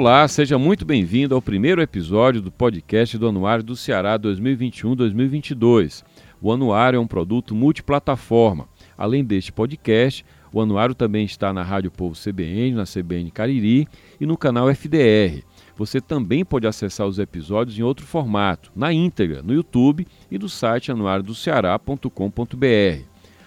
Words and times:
Olá, 0.00 0.26
seja 0.26 0.58
muito 0.58 0.86
bem-vindo 0.86 1.34
ao 1.34 1.42
primeiro 1.42 1.82
episódio 1.82 2.40
do 2.40 2.50
podcast 2.50 3.18
do 3.18 3.28
Anuário 3.28 3.62
do 3.62 3.76
Ceará 3.76 4.18
2021-2022. 4.18 6.02
O 6.40 6.50
Anuário 6.50 6.96
é 6.96 7.00
um 7.00 7.06
produto 7.06 7.54
multiplataforma. 7.54 8.66
Além 8.96 9.22
deste 9.22 9.52
podcast, 9.52 10.24
o 10.50 10.62
Anuário 10.62 10.94
também 10.94 11.26
está 11.26 11.52
na 11.52 11.62
Rádio 11.62 11.90
Povo 11.90 12.18
CBN, 12.18 12.72
na 12.72 12.84
CBN 12.84 13.30
Cariri 13.30 13.86
e 14.18 14.24
no 14.24 14.38
canal 14.38 14.70
FDR. 14.70 15.44
Você 15.76 16.00
também 16.00 16.46
pode 16.46 16.66
acessar 16.66 17.06
os 17.06 17.18
episódios 17.18 17.78
em 17.78 17.82
outro 17.82 18.06
formato, 18.06 18.72
na 18.74 18.94
íntegra, 18.94 19.42
no 19.42 19.52
YouTube 19.52 20.08
e 20.30 20.38
do 20.38 20.48
site 20.48 20.90
anuariodoceará.com.br. 20.90 23.04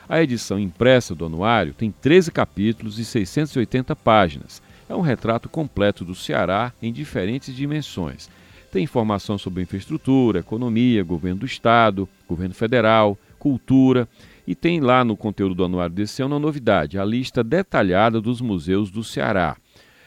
A 0.08 0.22
edição 0.22 0.60
impressa 0.60 1.16
do 1.16 1.26
anuário 1.26 1.74
tem 1.74 1.90
13 1.90 2.32
capítulos 2.32 3.00
e 3.00 3.06
680 3.06 3.96
páginas. 3.96 4.62
É 4.88 4.96
um 4.96 5.02
retrato 5.02 5.48
completo 5.48 6.04
do 6.04 6.14
Ceará 6.14 6.74
em 6.82 6.92
diferentes 6.92 7.56
dimensões. 7.56 8.30
Tem 8.72 8.84
informação 8.84 9.38
sobre 9.38 9.62
infraestrutura, 9.62 10.40
economia, 10.40 11.04
governo 11.04 11.42
do 11.42 11.46
estado, 11.46 12.10
governo 12.28 12.56
federal, 12.56 13.18
cultura 13.38 14.08
e 14.48 14.56
tem 14.56 14.80
lá 14.80 15.04
no 15.04 15.16
conteúdo 15.16 15.56
do 15.56 15.64
anuário 15.64 15.94
desse 15.94 16.22
ano 16.22 16.36
uma 16.36 16.40
novidade, 16.40 16.98
a 16.98 17.06
lista 17.06 17.44
detalhada 17.44 18.20
dos 18.20 18.42
museus 18.42 18.90
do 18.90 19.04
Ceará. 19.04 19.58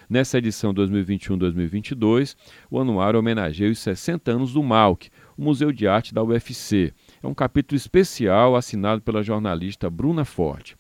Nessa 0.09 0.39
edição 0.39 0.73
2021-2022, 0.73 2.37
o 2.71 2.79
anuário 2.79 3.19
homenageia 3.19 3.71
os 3.71 3.79
60 3.80 4.30
anos 4.30 4.52
do 4.52 4.63
MAUC, 4.63 5.11
o 5.37 5.43
Museu 5.43 5.73
de 5.73 5.87
Arte 5.88 6.15
da 6.15 6.23
UFC. 6.23 6.93
É 7.23 7.27
um 7.27 7.35
capítulo 7.35 7.77
especial 7.77 8.54
assinado 8.54 9.02
pela 9.02 9.23
jornalista 9.23 9.91
Bruna 9.91 10.24
Forte. 10.24 10.77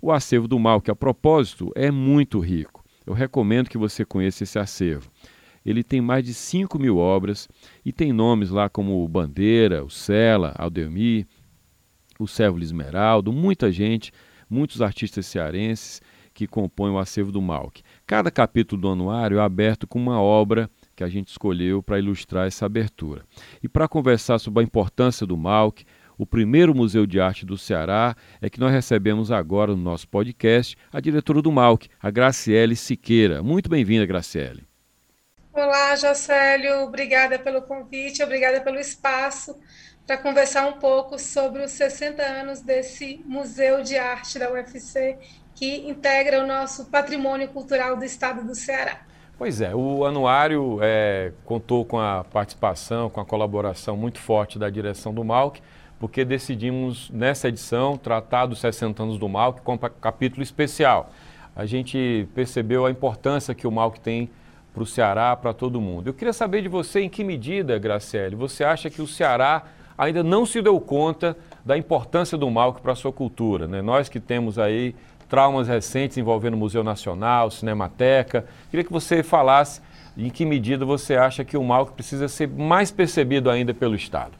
O 0.00 0.12
acervo 0.12 0.46
do 0.46 0.58
MAUC, 0.58 0.90
a 0.90 0.96
propósito, 0.96 1.72
é 1.74 1.90
muito 1.90 2.38
rico. 2.38 2.77
Eu 3.08 3.14
recomendo 3.14 3.70
que 3.70 3.78
você 3.78 4.04
conheça 4.04 4.44
esse 4.44 4.58
acervo. 4.58 5.10
Ele 5.64 5.82
tem 5.82 5.98
mais 5.98 6.22
de 6.22 6.34
5 6.34 6.78
mil 6.78 6.98
obras 6.98 7.48
e 7.82 7.90
tem 7.90 8.12
nomes 8.12 8.50
lá 8.50 8.68
como 8.68 9.02
o 9.02 9.08
Bandeira, 9.08 9.82
o 9.82 9.88
Sela, 9.88 10.54
Aldemir, 10.58 11.26
o 12.18 12.28
Sérvulo 12.28 12.62
Esmeraldo, 12.62 13.32
muita 13.32 13.72
gente, 13.72 14.12
muitos 14.48 14.82
artistas 14.82 15.24
cearenses 15.24 16.02
que 16.34 16.46
compõem 16.46 16.92
o 16.92 16.98
acervo 16.98 17.32
do 17.32 17.40
MAUC. 17.40 17.82
Cada 18.06 18.30
capítulo 18.30 18.82
do 18.82 18.88
anuário 18.90 19.38
é 19.38 19.40
aberto 19.40 19.86
com 19.86 19.98
uma 19.98 20.20
obra 20.20 20.70
que 20.94 21.02
a 21.02 21.08
gente 21.08 21.28
escolheu 21.28 21.82
para 21.82 21.98
ilustrar 21.98 22.46
essa 22.46 22.66
abertura. 22.66 23.24
E 23.62 23.70
para 23.70 23.88
conversar 23.88 24.38
sobre 24.38 24.60
a 24.60 24.64
importância 24.64 25.26
do 25.26 25.34
MAUC, 25.34 25.86
o 26.18 26.26
primeiro 26.26 26.74
Museu 26.74 27.06
de 27.06 27.20
Arte 27.20 27.46
do 27.46 27.56
Ceará, 27.56 28.16
é 28.42 28.50
que 28.50 28.58
nós 28.58 28.72
recebemos 28.72 29.30
agora 29.30 29.70
no 29.70 29.82
nosso 29.82 30.08
podcast 30.08 30.76
a 30.92 31.00
diretora 31.00 31.40
do 31.40 31.52
MAUC, 31.52 31.88
a 32.02 32.10
Graciele 32.10 32.74
Siqueira. 32.74 33.42
Muito 33.42 33.70
bem-vinda, 33.70 34.04
Graciele. 34.04 34.66
Olá, 35.52 35.94
Jocélio. 35.94 36.82
Obrigada 36.82 37.38
pelo 37.38 37.62
convite, 37.62 38.22
obrigada 38.22 38.60
pelo 38.60 38.78
espaço 38.78 39.56
para 40.04 40.16
conversar 40.16 40.66
um 40.66 40.74
pouco 40.74 41.18
sobre 41.18 41.62
os 41.62 41.70
60 41.72 42.22
anos 42.22 42.60
desse 42.60 43.22
Museu 43.24 43.82
de 43.82 43.96
Arte 43.96 44.38
da 44.38 44.50
UFC 44.50 45.18
que 45.54 45.88
integra 45.88 46.42
o 46.42 46.46
nosso 46.46 46.86
patrimônio 46.86 47.48
cultural 47.48 47.96
do 47.96 48.04
estado 48.04 48.44
do 48.44 48.54
Ceará. 48.54 49.00
Pois 49.36 49.60
é, 49.60 49.74
o 49.74 50.04
anuário 50.04 50.78
é, 50.82 51.32
contou 51.44 51.84
com 51.84 51.98
a 51.98 52.24
participação, 52.24 53.10
com 53.10 53.20
a 53.20 53.24
colaboração 53.24 53.96
muito 53.96 54.18
forte 54.18 54.58
da 54.58 54.70
direção 54.70 55.12
do 55.12 55.24
MAUC, 55.24 55.60
porque 55.98 56.24
decidimos, 56.24 57.10
nessa 57.10 57.48
edição, 57.48 57.96
tratar 57.96 58.46
dos 58.46 58.60
60 58.60 59.02
anos 59.02 59.18
do 59.18 59.28
MAUC 59.28 59.60
com 59.62 59.74
um 59.74 59.78
capítulo 59.78 60.42
especial. 60.42 61.10
A 61.56 61.66
gente 61.66 62.28
percebeu 62.34 62.86
a 62.86 62.90
importância 62.90 63.54
que 63.54 63.66
o 63.66 63.70
MAUC 63.70 63.98
tem 64.00 64.30
para 64.72 64.82
o 64.82 64.86
Ceará, 64.86 65.34
para 65.34 65.52
todo 65.52 65.80
mundo. 65.80 66.06
Eu 66.06 66.14
queria 66.14 66.32
saber 66.32 66.62
de 66.62 66.68
você 66.68 67.00
em 67.00 67.08
que 67.08 67.24
medida, 67.24 67.78
Graciele, 67.78 68.36
você 68.36 68.62
acha 68.62 68.88
que 68.88 69.02
o 69.02 69.06
Ceará 69.06 69.64
ainda 69.96 70.22
não 70.22 70.46
se 70.46 70.62
deu 70.62 70.80
conta 70.80 71.36
da 71.64 71.76
importância 71.76 72.38
do 72.38 72.48
MAUC 72.48 72.80
para 72.80 72.92
a 72.92 72.96
sua 72.96 73.12
cultura. 73.12 73.66
Né? 73.66 73.82
Nós 73.82 74.08
que 74.08 74.20
temos 74.20 74.58
aí 74.58 74.94
traumas 75.28 75.68
recentes 75.68 76.16
envolvendo 76.16 76.54
o 76.54 76.56
Museu 76.56 76.82
Nacional, 76.82 77.50
Cinemateca. 77.50 78.46
Queria 78.70 78.84
que 78.84 78.92
você 78.92 79.22
falasse 79.22 79.80
em 80.16 80.30
que 80.30 80.44
medida 80.44 80.84
você 80.84 81.16
acha 81.16 81.44
que 81.44 81.56
o 81.56 81.62
mal 81.62 81.86
precisa 81.86 82.28
ser 82.28 82.48
mais 82.48 82.90
percebido 82.90 83.50
ainda 83.50 83.74
pelo 83.74 83.94
Estado. 83.94 84.32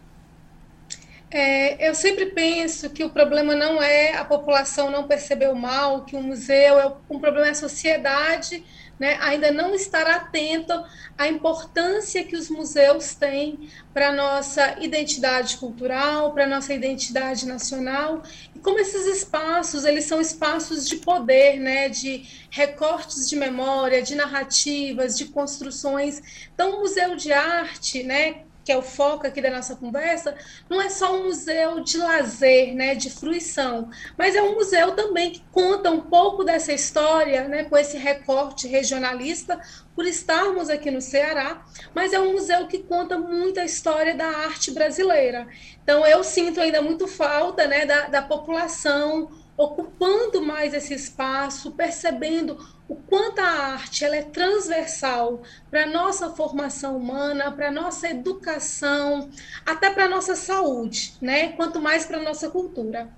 É, 1.30 1.88
eu 1.88 1.94
sempre 1.94 2.26
penso 2.26 2.88
que 2.90 3.04
o 3.04 3.10
problema 3.10 3.54
não 3.54 3.82
é 3.82 4.14
a 4.14 4.24
população 4.24 4.90
não 4.90 5.06
perceber 5.06 5.50
o 5.50 5.54
mal, 5.54 6.04
que 6.04 6.16
o 6.16 6.22
museu 6.22 6.78
é 6.78 6.86
um 7.10 7.20
problema 7.20 7.48
é 7.48 7.50
a 7.50 7.54
sociedade 7.54 8.64
né, 8.98 9.16
ainda 9.20 9.52
não 9.52 9.74
estar 9.74 10.06
atento 10.06 10.72
à 11.16 11.28
importância 11.28 12.24
que 12.24 12.36
os 12.36 12.50
museus 12.50 13.14
têm 13.14 13.70
para 13.94 14.08
a 14.08 14.12
nossa 14.12 14.76
identidade 14.80 15.56
cultural, 15.56 16.32
para 16.32 16.44
a 16.44 16.48
nossa 16.48 16.74
identidade 16.74 17.46
nacional, 17.46 18.22
e 18.54 18.58
como 18.58 18.78
esses 18.78 19.06
espaços, 19.06 19.84
eles 19.84 20.04
são 20.04 20.20
espaços 20.20 20.88
de 20.88 20.96
poder, 20.96 21.58
né, 21.58 21.88
de 21.88 22.26
recortes 22.50 23.28
de 23.28 23.36
memória, 23.36 24.02
de 24.02 24.14
narrativas, 24.14 25.16
de 25.16 25.26
construções. 25.26 26.48
Então, 26.52 26.76
o 26.76 26.80
Museu 26.80 27.14
de 27.14 27.32
Arte, 27.32 28.02
né, 28.02 28.44
que 28.68 28.72
é 28.72 28.76
o 28.76 28.82
foco 28.82 29.26
aqui 29.26 29.40
da 29.40 29.48
nossa 29.48 29.74
conversa, 29.76 30.36
não 30.68 30.78
é 30.78 30.90
só 30.90 31.16
um 31.16 31.24
museu 31.24 31.80
de 31.80 31.96
lazer, 31.96 32.74
né, 32.74 32.94
de 32.94 33.08
fruição, 33.08 33.88
mas 34.14 34.36
é 34.36 34.42
um 34.42 34.56
museu 34.56 34.94
também 34.94 35.30
que 35.30 35.42
conta 35.50 35.90
um 35.90 36.02
pouco 36.02 36.44
dessa 36.44 36.70
história, 36.70 37.48
né, 37.48 37.64
com 37.64 37.78
esse 37.78 37.96
recorte 37.96 38.68
regionalista, 38.68 39.58
por 39.94 40.04
estarmos 40.04 40.68
aqui 40.68 40.90
no 40.90 41.00
Ceará, 41.00 41.64
mas 41.94 42.12
é 42.12 42.20
um 42.20 42.32
museu 42.32 42.66
que 42.66 42.80
conta 42.80 43.16
muita 43.16 43.64
história 43.64 44.14
da 44.14 44.26
arte 44.26 44.70
brasileira. 44.70 45.48
Então, 45.82 46.06
eu 46.06 46.22
sinto 46.22 46.60
ainda 46.60 46.82
muito 46.82 47.08
falta 47.08 47.66
né, 47.66 47.86
da, 47.86 48.08
da 48.08 48.20
população 48.20 49.30
ocupando 49.58 50.40
mais 50.40 50.72
esse 50.72 50.94
espaço, 50.94 51.72
percebendo 51.72 52.56
o 52.88 52.94
quanto 52.94 53.40
a 53.40 53.44
arte 53.44 54.04
ela 54.04 54.16
é 54.16 54.22
transversal 54.22 55.42
para 55.68 55.82
a 55.82 55.86
nossa 55.86 56.30
formação 56.30 56.96
humana, 56.96 57.50
para 57.50 57.68
a 57.68 57.72
nossa 57.72 58.08
educação, 58.08 59.28
até 59.66 59.90
para 59.90 60.04
a 60.04 60.08
nossa 60.08 60.36
saúde, 60.36 61.14
né? 61.20 61.48
quanto 61.52 61.80
mais 61.80 62.06
para 62.06 62.18
a 62.18 62.22
nossa 62.22 62.48
cultura. 62.48 63.10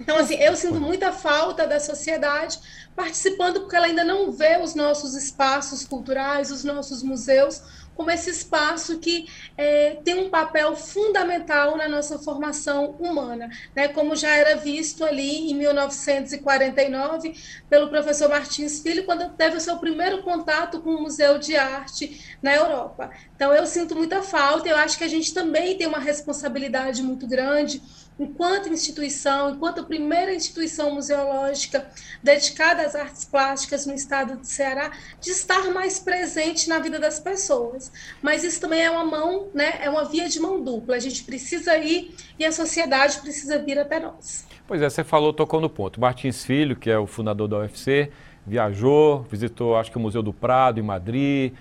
Então, 0.00 0.16
assim, 0.16 0.34
eu 0.36 0.56
sinto 0.56 0.80
muita 0.80 1.12
falta 1.12 1.66
da 1.66 1.78
sociedade 1.78 2.58
participando, 2.94 3.60
porque 3.60 3.76
ela 3.76 3.86
ainda 3.86 4.04
não 4.04 4.32
vê 4.32 4.58
os 4.58 4.74
nossos 4.74 5.14
espaços 5.14 5.84
culturais, 5.84 6.50
os 6.50 6.64
nossos 6.64 7.02
museus, 7.02 7.62
como 7.94 8.10
esse 8.10 8.30
espaço 8.30 8.98
que 8.98 9.26
é, 9.56 9.98
tem 10.04 10.14
um 10.14 10.30
papel 10.30 10.74
fundamental 10.74 11.76
na 11.76 11.88
nossa 11.88 12.18
formação 12.18 12.90
humana, 12.98 13.50
né? 13.74 13.88
como 13.88 14.16
já 14.16 14.30
era 14.34 14.56
visto 14.56 15.04
ali 15.04 15.50
em 15.50 15.54
1949 15.54 17.34
pelo 17.68 17.88
professor 17.88 18.28
Martins 18.28 18.80
Filho, 18.80 19.04
quando 19.04 19.30
teve 19.36 19.56
o 19.56 19.60
seu 19.60 19.76
primeiro 19.78 20.22
contato 20.22 20.80
com 20.80 20.90
o 20.90 21.02
Museu 21.02 21.38
de 21.38 21.56
Arte 21.56 22.36
na 22.42 22.54
Europa. 22.54 23.10
Então, 23.34 23.52
eu 23.52 23.66
sinto 23.66 23.94
muita 23.94 24.22
falta, 24.22 24.68
eu 24.68 24.76
acho 24.76 24.96
que 24.96 25.04
a 25.04 25.08
gente 25.08 25.34
também 25.34 25.76
tem 25.76 25.86
uma 25.86 25.98
responsabilidade 25.98 27.02
muito 27.02 27.26
grande 27.26 27.82
enquanto 28.18 28.68
instituição, 28.68 29.50
enquanto 29.50 29.84
primeira 29.84 30.34
instituição 30.34 30.94
museológica 30.94 31.90
dedicada 32.22 32.82
às 32.82 32.94
artes 32.94 33.24
plásticas 33.24 33.86
no 33.86 33.94
estado 33.94 34.36
do 34.36 34.46
Ceará, 34.46 34.92
de 35.20 35.30
estar 35.30 35.70
mais 35.72 35.98
presente 35.98 36.68
na 36.68 36.78
vida 36.78 36.98
das 36.98 37.18
pessoas. 37.18 37.81
Mas 38.20 38.44
isso 38.44 38.60
também 38.60 38.82
é 38.82 38.90
uma 38.90 39.04
mão, 39.04 39.48
né, 39.54 39.78
é 39.80 39.88
uma 39.88 40.04
via 40.04 40.28
de 40.28 40.38
mão 40.38 40.62
dupla. 40.62 40.96
A 40.96 41.00
gente 41.00 41.24
precisa 41.24 41.76
ir 41.78 42.14
e 42.38 42.44
a 42.44 42.52
sociedade 42.52 43.18
precisa 43.20 43.58
vir 43.58 43.78
até 43.78 43.98
nós. 43.98 44.46
Pois 44.66 44.80
é, 44.82 44.88
você 44.88 45.02
falou, 45.02 45.32
tocou 45.32 45.60
no 45.60 45.70
ponto. 45.70 46.00
Martins 46.00 46.44
Filho, 46.44 46.76
que 46.76 46.90
é 46.90 46.98
o 46.98 47.06
fundador 47.06 47.48
da 47.48 47.58
UFC, 47.58 48.10
viajou, 48.46 49.26
visitou, 49.30 49.76
acho 49.76 49.90
que 49.90 49.96
o 49.96 50.00
Museu 50.00 50.22
do 50.22 50.32
Prado 50.32 50.78
em 50.78 50.82
Madrid, 50.82 51.52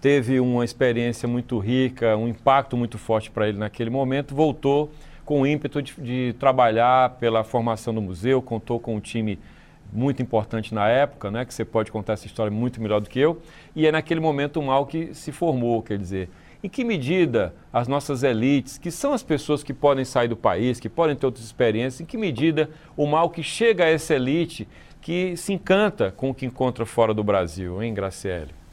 teve 0.00 0.38
uma 0.38 0.64
experiência 0.64 1.26
muito 1.26 1.58
rica, 1.58 2.16
um 2.16 2.28
impacto 2.28 2.76
muito 2.76 2.98
forte 2.98 3.30
para 3.30 3.48
ele 3.48 3.58
naquele 3.58 3.88
momento, 3.88 4.34
voltou 4.34 4.92
com 5.24 5.40
o 5.40 5.46
ímpeto 5.46 5.80
de, 5.80 5.94
de, 5.94 6.34
trabalhar 6.38 7.16
pela 7.16 7.42
formação 7.42 7.94
do 7.94 8.02
museu, 8.02 8.42
contou 8.42 8.78
com 8.78 8.96
um 8.96 9.00
time 9.00 9.38
muito 9.92 10.22
importante 10.22 10.74
na 10.74 10.88
época, 10.88 11.30
né, 11.30 11.44
que 11.44 11.54
você 11.54 11.64
pode 11.64 11.92
contar 11.92 12.14
essa 12.14 12.26
história 12.26 12.50
muito 12.50 12.80
melhor 12.80 13.00
do 13.00 13.08
que 13.08 13.18
eu, 13.18 13.40
e 13.74 13.86
é 13.86 13.92
naquele 13.92 14.20
momento 14.20 14.58
o 14.58 14.62
mal 14.62 14.86
que 14.86 15.14
se 15.14 15.30
formou, 15.30 15.82
quer 15.82 15.98
dizer, 15.98 16.28
em 16.62 16.68
que 16.68 16.82
medida 16.82 17.54
as 17.72 17.86
nossas 17.86 18.22
elites, 18.22 18.78
que 18.78 18.90
são 18.90 19.12
as 19.12 19.22
pessoas 19.22 19.62
que 19.62 19.74
podem 19.74 20.04
sair 20.04 20.28
do 20.28 20.36
país, 20.36 20.80
que 20.80 20.88
podem 20.88 21.14
ter 21.14 21.26
outras 21.26 21.44
experiências, 21.44 22.00
em 22.00 22.06
que 22.06 22.16
medida 22.16 22.70
o 22.96 23.06
mal 23.06 23.28
que 23.28 23.42
chega 23.42 23.84
a 23.84 23.88
essa 23.88 24.14
elite 24.14 24.66
que 25.00 25.36
se 25.36 25.52
encanta 25.52 26.10
com 26.10 26.30
o 26.30 26.34
que 26.34 26.46
encontra 26.46 26.86
fora 26.86 27.12
do 27.12 27.22
Brasil, 27.22 27.82
hein, 27.82 27.92
Graciele? 27.92 28.63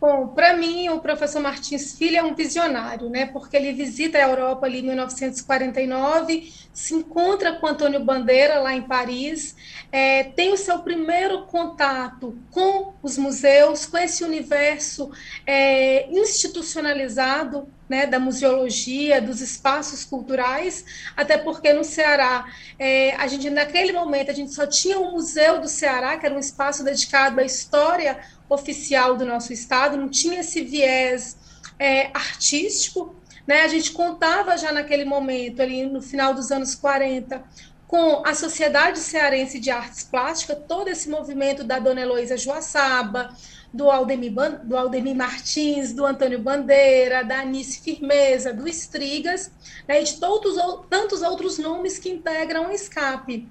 Bom, 0.00 0.28
para 0.28 0.56
mim, 0.56 0.88
o 0.90 1.00
professor 1.00 1.42
Martins 1.42 1.98
Filho 1.98 2.18
é 2.18 2.22
um 2.22 2.32
visionário, 2.32 3.10
né? 3.10 3.26
Porque 3.26 3.56
ele 3.56 3.72
visita 3.72 4.16
a 4.16 4.28
Europa 4.28 4.64
ali 4.64 4.78
em 4.78 4.82
1949, 4.82 6.52
se 6.72 6.94
encontra 6.94 7.54
com 7.54 7.66
Antônio 7.66 8.04
Bandeira 8.04 8.60
lá 8.60 8.72
em 8.72 8.82
Paris, 8.82 9.56
é, 9.90 10.22
tem 10.22 10.52
o 10.52 10.56
seu 10.56 10.78
primeiro 10.80 11.46
contato 11.46 12.38
com 12.52 12.94
os 13.02 13.18
museus, 13.18 13.86
com 13.86 13.98
esse 13.98 14.22
universo 14.22 15.10
é, 15.44 16.08
institucionalizado 16.12 17.68
né, 17.88 18.06
da 18.06 18.18
museologia, 18.18 19.20
dos 19.20 19.40
espaços 19.40 20.04
culturais, 20.04 20.84
até 21.16 21.38
porque 21.38 21.72
no 21.72 21.82
Ceará, 21.82 22.44
é, 22.78 23.14
a 23.16 23.26
gente 23.26 23.48
naquele 23.50 23.92
momento 23.92 24.30
a 24.30 24.34
gente 24.34 24.52
só 24.52 24.66
tinha 24.66 24.98
o 24.98 25.12
Museu 25.12 25.60
do 25.60 25.68
Ceará, 25.68 26.16
que 26.18 26.26
era 26.26 26.34
um 26.34 26.38
espaço 26.38 26.84
dedicado 26.84 27.40
à 27.40 27.44
história 27.44 28.18
oficial 28.48 29.16
do 29.16 29.24
nosso 29.24 29.52
estado, 29.52 29.96
não 29.96 30.08
tinha 30.08 30.40
esse 30.40 30.62
viés 30.62 31.36
é, 31.78 32.06
artístico. 32.14 33.14
Né? 33.46 33.62
A 33.62 33.68
gente 33.68 33.92
contava 33.92 34.56
já 34.56 34.72
naquele 34.72 35.04
momento, 35.04 35.62
ali 35.62 35.86
no 35.86 36.02
final 36.02 36.34
dos 36.34 36.50
anos 36.50 36.74
40, 36.74 37.42
com 37.86 38.22
a 38.26 38.34
Sociedade 38.34 38.98
Cearense 38.98 39.58
de 39.58 39.70
Artes 39.70 40.04
Plásticas, 40.04 40.58
todo 40.68 40.88
esse 40.88 41.08
movimento 41.08 41.64
da 41.64 41.78
Dona 41.78 42.02
Heloísa 42.02 42.36
Joaçaba, 42.36 43.34
do 43.72 43.90
Aldemir, 43.90 44.32
do 44.64 44.76
Aldemir 44.76 45.14
Martins, 45.14 45.92
do 45.92 46.04
Antônio 46.06 46.38
Bandeira, 46.38 47.22
da 47.22 47.40
Anice 47.40 47.80
Firmeza, 47.80 48.52
do 48.52 48.66
Estrigas, 48.66 49.50
né, 49.86 50.00
e 50.00 50.04
de 50.04 50.18
todos, 50.18 50.56
tantos 50.88 51.22
outros 51.22 51.58
nomes 51.58 51.98
que 51.98 52.08
integram 52.08 52.68
o 52.68 52.72
escape 52.72 53.48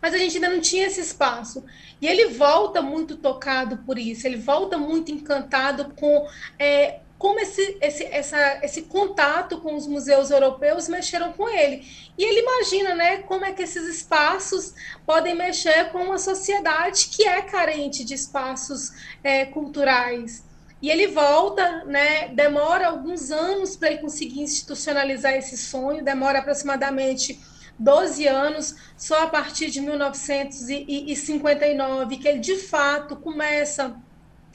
mas 0.00 0.14
a 0.14 0.18
gente 0.18 0.36
ainda 0.36 0.50
não 0.50 0.60
tinha 0.60 0.86
esse 0.86 1.00
espaço. 1.00 1.64
E 2.00 2.06
ele 2.06 2.26
volta 2.26 2.82
muito 2.82 3.16
tocado 3.16 3.78
por 3.78 3.98
isso, 3.98 4.26
ele 4.26 4.36
volta 4.36 4.76
muito 4.76 5.10
encantado 5.10 5.92
com 5.94 6.28
é, 6.58 7.00
como 7.18 7.40
esse, 7.40 7.78
esse, 7.80 8.04
essa, 8.04 8.60
esse 8.62 8.82
contato 8.82 9.60
com 9.60 9.74
os 9.74 9.86
museus 9.86 10.30
europeus 10.30 10.86
mexeram 10.88 11.32
com 11.32 11.48
ele. 11.48 11.82
E 12.18 12.24
ele 12.24 12.40
imagina 12.40 12.94
né, 12.94 13.18
como 13.18 13.44
é 13.44 13.52
que 13.52 13.62
esses 13.62 13.86
espaços 13.86 14.74
podem 15.06 15.34
mexer 15.34 15.90
com 15.90 15.98
uma 15.98 16.18
sociedade 16.18 17.08
que 17.08 17.26
é 17.26 17.42
carente 17.42 18.04
de 18.04 18.14
espaços 18.14 18.92
é, 19.24 19.46
culturais. 19.46 20.44
E 20.80 20.90
ele 20.90 21.06
volta, 21.06 21.84
né, 21.86 22.28
demora 22.28 22.88
alguns 22.88 23.30
anos 23.30 23.76
para 23.76 23.92
ele 23.92 24.02
conseguir 24.02 24.42
institucionalizar 24.42 25.32
esse 25.32 25.56
sonho, 25.56 26.04
demora 26.04 26.40
aproximadamente 26.40 27.40
12 27.78 28.26
anos, 28.26 28.74
só 28.96 29.22
a 29.22 29.26
partir 29.26 29.70
de 29.70 29.80
1959 29.80 32.18
que 32.18 32.28
ele 32.28 32.40
de 32.40 32.56
fato 32.56 33.16
começa 33.16 33.96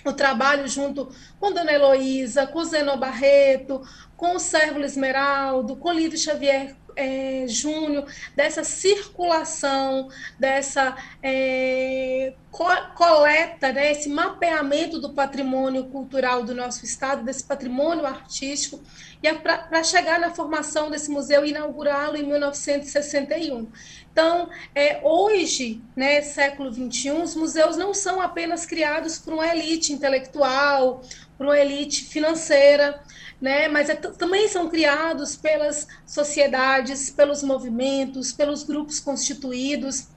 o 0.05 0.13
trabalho 0.13 0.67
junto 0.67 1.09
com 1.39 1.51
Dona 1.51 1.71
Heloísa, 1.71 2.47
com 2.47 2.63
Zeno 2.63 2.97
Barreto, 2.97 3.81
com 4.15 4.35
o 4.35 4.39
Sérvulo 4.39 4.85
Esmeraldo, 4.85 5.75
com 5.75 5.91
Lídio 5.91 6.17
Xavier 6.17 6.75
é, 7.01 7.47
Júnior, 7.47 8.05
dessa 8.35 8.63
circulação, 8.63 10.07
dessa 10.39 10.95
é, 11.23 12.33
co 12.51 12.65
coleta, 12.95 13.71
né, 13.71 13.91
esse 13.91 14.09
mapeamento 14.09 14.99
do 14.99 15.13
patrimônio 15.13 15.85
cultural 15.85 16.43
do 16.43 16.53
nosso 16.53 16.85
estado, 16.85 17.23
desse 17.23 17.43
patrimônio 17.43 18.05
artístico, 18.05 18.81
e 19.23 19.27
é 19.27 19.33
para 19.33 19.83
chegar 19.83 20.19
na 20.19 20.31
formação 20.31 20.89
desse 20.89 21.09
museu 21.09 21.45
e 21.45 21.49
inaugurá-lo 21.49 22.17
em 22.17 22.23
1961. 22.23 23.67
Então, 24.11 24.49
é, 24.75 24.99
hoje, 25.03 25.81
né, 25.95 26.21
século 26.21 26.71
XXI, 26.71 27.11
os 27.11 27.35
museus 27.35 27.77
não 27.77 27.93
são 27.93 28.19
apenas 28.19 28.65
criados 28.65 29.17
por 29.17 29.33
uma 29.33 29.47
elite 29.47 29.93
intelectual, 29.93 31.01
por 31.37 31.47
uma 31.47 31.57
elite 31.57 32.03
financeira, 32.03 33.01
né, 33.41 33.67
mas 33.67 33.89
é, 33.89 33.95
também 33.95 34.47
são 34.47 34.69
criados 34.69 35.35
pelas 35.35 35.87
sociedades, 36.05 37.09
pelos 37.09 37.41
movimentos, 37.41 38.31
pelos 38.31 38.63
grupos 38.63 38.99
constituídos, 38.99 40.07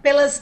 pelas 0.00 0.40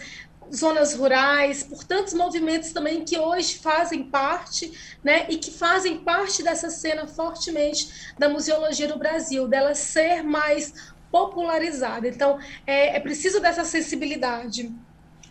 zonas 0.54 0.94
rurais, 0.94 1.62
por 1.62 1.84
tantos 1.84 2.12
movimentos 2.12 2.72
também 2.72 3.04
que 3.04 3.18
hoje 3.18 3.58
fazem 3.58 4.04
parte, 4.04 4.96
né, 5.02 5.26
e 5.28 5.38
que 5.38 5.50
fazem 5.50 5.98
parte 5.98 6.42
dessa 6.42 6.70
cena 6.70 7.06
fortemente 7.06 8.12
da 8.18 8.28
museologia 8.28 8.88
do 8.88 8.98
Brasil, 8.98 9.48
dela 9.48 9.74
ser 9.74 10.22
mais 10.22 10.92
popularizada. 11.10 12.06
Então, 12.06 12.38
é, 12.66 12.96
é 12.96 13.00
preciso 13.00 13.40
dessa 13.40 13.64
sensibilidade 13.64 14.70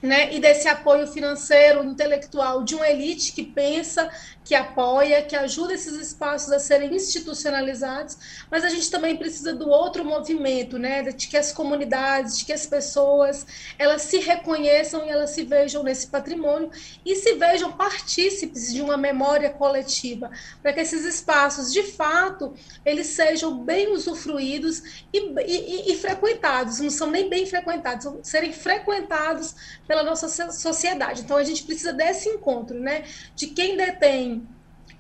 né, 0.02 0.34
e 0.34 0.40
desse 0.40 0.68
apoio 0.68 1.08
financeiro, 1.08 1.84
intelectual 1.84 2.64
de 2.64 2.76
uma 2.76 2.88
elite 2.88 3.32
que 3.32 3.44
pensa, 3.44 4.10
que 4.44 4.56
apoia, 4.56 5.22
que 5.24 5.36
ajuda 5.36 5.74
esses 5.74 5.94
espaços 5.96 6.52
a 6.54 6.60
serem 6.60 6.96
institucionalizados, 6.96 8.46
mas 8.50 8.64
a 8.64 8.70
gente 8.70 8.90
também 8.90 9.18
precisa 9.18 9.54
do 9.54 9.70
outro 9.70 10.06
movimento, 10.06 10.80
né, 10.80 11.04
de 11.04 11.28
que 11.28 11.36
as 11.36 11.52
comunidades, 11.52 12.38
de 12.38 12.46
que 12.46 12.54
as 12.54 12.66
pessoas, 12.66 13.46
elas 13.78 14.04
se 14.04 14.20
reconheçam 14.20 15.06
e 15.06 15.10
elas 15.10 15.32
se 15.32 15.44
vejam 15.44 15.84
nesse 15.84 16.08
patrimônio 16.08 16.72
e 17.06 17.16
se 17.16 17.34
vejam 17.34 17.74
partícipes 17.74 18.74
de 18.74 18.82
uma 18.82 18.96
memória 18.96 19.50
coletiva, 19.50 20.32
para 20.62 20.72
que 20.72 20.80
esses 20.80 21.04
espaços, 21.04 21.74
de 21.74 21.84
fato, 21.84 22.54
eles 22.86 23.08
sejam 23.08 23.58
bem 23.58 23.92
usufruídos 23.92 25.04
e, 25.12 25.20
e, 25.42 25.92
e 25.92 25.98
frequentados, 25.98 26.80
não 26.80 26.90
são 26.90 27.12
nem 27.12 27.30
bem 27.30 27.46
frequentados, 27.46 28.04
são 28.04 28.24
serem 28.24 28.54
frequentados 28.54 29.56
pela 29.88 30.04
nossa 30.04 30.28
sociedade. 30.52 31.22
Então 31.22 31.38
a 31.38 31.44
gente 31.44 31.64
precisa 31.64 31.94
desse 31.94 32.30
encontro, 32.30 32.80
né, 32.80 33.04
de 33.36 33.48
quem 33.48 33.78
detém 33.78 34.48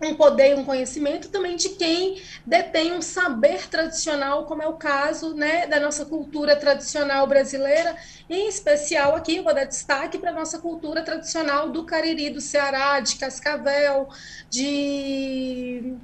um 0.02 0.14
poder 0.14 0.52
e 0.52 0.56
um 0.56 0.64
conhecimento 0.64 1.30
também 1.30 1.56
de 1.56 1.70
quem 1.70 2.22
detém 2.46 2.94
um 2.94 3.02
saber 3.02 3.68
tradicional, 3.68 4.46
como 4.46 4.62
é 4.62 4.68
o 4.68 4.74
caso 4.74 5.34
né, 5.34 5.66
da 5.66 5.80
nossa 5.80 6.06
cultura 6.06 6.56
tradicional 6.56 7.26
brasileira, 7.26 7.96
em 8.30 8.48
especial 8.48 9.16
aqui 9.16 9.42
vou 9.42 9.54
dar 9.54 9.64
destaque 9.64 10.20
para 10.20 10.30
a 10.30 10.34
nossa 10.34 10.60
cultura 10.60 11.02
tradicional 11.02 11.70
do 11.70 11.84
Cariri, 11.84 12.30
do 12.30 12.42
Ceará, 12.42 13.00
de 13.00 13.16
Cascavel, 13.16 14.08
de 14.50 15.96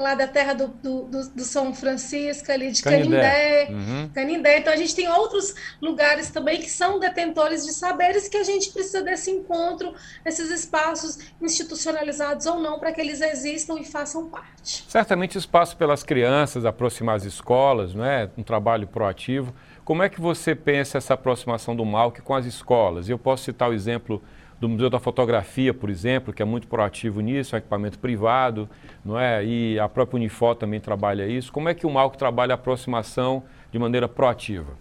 lá 0.00 0.14
da 0.14 0.26
terra 0.26 0.54
do, 0.54 0.68
do, 0.68 1.02
do, 1.04 1.44
São 1.44 1.74
Francisco, 1.74 2.50
ali 2.50 2.72
de 2.72 2.82
Canindé, 2.82 3.66
Canindé. 3.66 3.68
Uhum. 3.70 4.08
Canindé. 4.08 4.58
Então 4.58 4.72
a 4.72 4.76
gente 4.76 4.94
tem 4.94 5.08
outros 5.08 5.54
lugares 5.80 6.30
também 6.30 6.58
que 6.58 6.70
são 6.70 6.98
detentores 6.98 7.66
de 7.66 7.72
saberes 7.74 8.26
que 8.26 8.38
a 8.38 8.42
gente 8.42 8.72
precisa 8.72 9.02
desse 9.02 9.30
encontro, 9.30 9.94
esses 10.24 10.50
espaços 10.50 11.18
institucionalizados 11.40 12.46
ou 12.46 12.58
não, 12.58 12.78
para 12.78 12.92
que 12.92 13.00
eles 13.00 13.20
existam 13.20 13.78
e 13.78 13.84
façam 13.84 14.30
parte. 14.30 14.84
Certamente 14.88 15.36
espaço 15.36 15.76
pelas 15.76 16.02
crianças, 16.02 16.64
aproximar 16.64 17.16
as 17.16 17.24
escolas, 17.24 17.94
não 17.94 18.04
é? 18.04 18.30
Um 18.38 18.42
trabalho 18.42 18.86
proativo. 18.86 19.54
Como 19.84 20.02
é 20.02 20.08
que 20.08 20.20
você 20.20 20.54
pensa 20.54 20.98
essa 20.98 21.14
aproximação 21.14 21.76
do 21.76 21.84
MAUC 21.84 22.22
com 22.22 22.34
as 22.34 22.46
escolas? 22.46 23.08
Eu 23.08 23.18
posso 23.18 23.44
citar 23.44 23.68
o 23.68 23.74
exemplo 23.74 24.22
do 24.60 24.68
Museu 24.68 24.90
da 24.90 25.00
Fotografia, 25.00 25.72
por 25.72 25.88
exemplo, 25.88 26.34
que 26.34 26.42
é 26.42 26.44
muito 26.44 26.68
proativo 26.68 27.22
nisso, 27.22 27.56
é 27.56 27.58
equipamento 27.58 27.98
privado, 27.98 28.68
não 29.02 29.18
é? 29.18 29.42
E 29.42 29.80
a 29.80 29.88
própria 29.88 30.18
Unifor 30.18 30.54
também 30.54 30.78
trabalha 30.78 31.26
isso. 31.26 31.50
Como 31.50 31.68
é 31.68 31.74
que 31.74 31.86
o 31.86 31.90
Malco 31.90 32.18
trabalha 32.18 32.52
a 32.52 32.56
aproximação 32.56 33.42
de 33.72 33.78
maneira 33.78 34.06
proativa? 34.06 34.76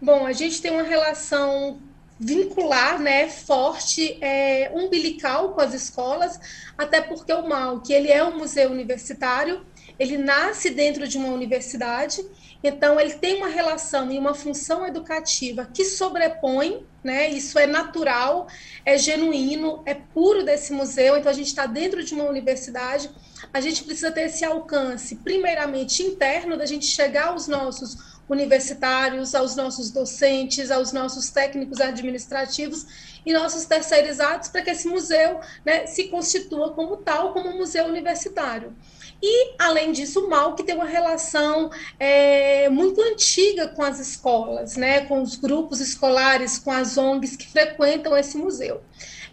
Bom, 0.00 0.24
a 0.24 0.32
gente 0.32 0.62
tem 0.62 0.70
uma 0.70 0.84
relação 0.84 1.78
vincular, 2.18 2.98
né, 2.98 3.28
forte, 3.28 4.22
é, 4.22 4.70
umbilical 4.72 5.50
com 5.50 5.60
as 5.60 5.74
escolas, 5.74 6.38
até 6.78 7.00
porque 7.00 7.32
o 7.32 7.46
MAUC, 7.46 7.92
ele 7.92 8.10
é 8.10 8.24
um 8.24 8.38
museu 8.38 8.70
universitário, 8.70 9.60
ele 9.98 10.16
nasce 10.16 10.70
dentro 10.70 11.06
de 11.08 11.18
uma 11.18 11.28
universidade, 11.28 12.22
então 12.62 12.98
ele 12.98 13.14
tem 13.14 13.36
uma 13.36 13.48
relação 13.48 14.10
e 14.10 14.18
uma 14.18 14.34
função 14.34 14.86
educativa 14.86 15.68
que 15.72 15.84
sobrepõe, 15.84 16.84
né? 17.02 17.28
Isso 17.28 17.58
é 17.58 17.66
natural, 17.66 18.48
é 18.84 18.98
genuíno, 18.98 19.82
é 19.86 19.94
puro 19.94 20.44
desse 20.44 20.72
museu. 20.72 21.16
Então 21.16 21.30
a 21.30 21.34
gente 21.34 21.48
está 21.48 21.66
dentro 21.66 22.02
de 22.02 22.14
uma 22.14 22.24
universidade, 22.24 23.10
a 23.52 23.60
gente 23.60 23.84
precisa 23.84 24.10
ter 24.10 24.22
esse 24.22 24.44
alcance, 24.44 25.16
primeiramente 25.16 26.02
interno, 26.02 26.56
da 26.56 26.66
gente 26.66 26.86
chegar 26.86 27.28
aos 27.28 27.46
nossos 27.46 28.16
universitários, 28.28 29.34
aos 29.34 29.54
nossos 29.54 29.90
docentes, 29.90 30.70
aos 30.70 30.92
nossos 30.92 31.30
técnicos 31.30 31.80
administrativos 31.80 32.86
e 33.24 33.32
nossos 33.32 33.64
terceirizados, 33.64 34.48
para 34.48 34.62
que 34.62 34.70
esse 34.70 34.88
museu 34.88 35.40
né, 35.64 35.86
se 35.86 36.08
constitua 36.08 36.72
como 36.72 36.96
tal, 36.96 37.32
como 37.32 37.50
um 37.50 37.58
museu 37.58 37.86
universitário. 37.86 38.74
E, 39.22 39.54
além 39.58 39.92
disso, 39.92 40.20
o 40.20 40.28
MAL, 40.28 40.54
que 40.54 40.62
tem 40.62 40.74
uma 40.74 40.84
relação 40.84 41.70
é, 41.98 42.68
muito 42.68 43.00
antiga 43.00 43.68
com 43.68 43.82
as 43.82 43.98
escolas, 43.98 44.76
né, 44.76 45.02
com 45.06 45.22
os 45.22 45.36
grupos 45.36 45.80
escolares, 45.80 46.58
com 46.58 46.70
as 46.70 46.98
ONGs 46.98 47.36
que 47.36 47.50
frequentam 47.50 48.16
esse 48.16 48.36
museu. 48.36 48.82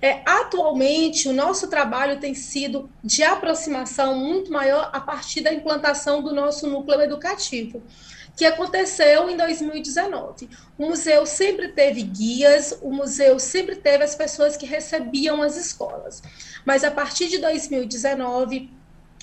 É, 0.02 0.22
atualmente, 0.26 1.30
o 1.30 1.34
nosso 1.34 1.68
trabalho 1.70 2.20
tem 2.20 2.34
sido 2.34 2.90
de 3.04 3.24
aproximação 3.24 4.16
muito 4.16 4.52
maior 4.52 4.90
a 4.92 5.00
partir 5.00 5.42
da 5.42 5.54
implantação 5.54 6.22
do 6.22 6.34
nosso 6.34 6.68
núcleo 6.68 7.02
educativo 7.02 7.82
que 8.36 8.46
aconteceu 8.46 9.30
em 9.30 9.38
2019. 9.38 10.50
O 10.78 10.88
museu 10.88 11.26
sempre 11.26 11.70
teve 11.70 12.02
guias, 12.02 12.78
o 12.82 12.92
museu 12.92 13.40
sempre 13.40 13.76
teve 13.76 14.04
as 14.04 14.16
pessoas 14.16 14.58
que 14.58 14.66
recebiam 14.66 15.42
as 15.42 15.56
escolas. 15.56 16.22
Mas 16.66 16.84
a 16.84 16.92
partir 16.92 17.28
de 17.28 17.38
2019, 17.38 18.72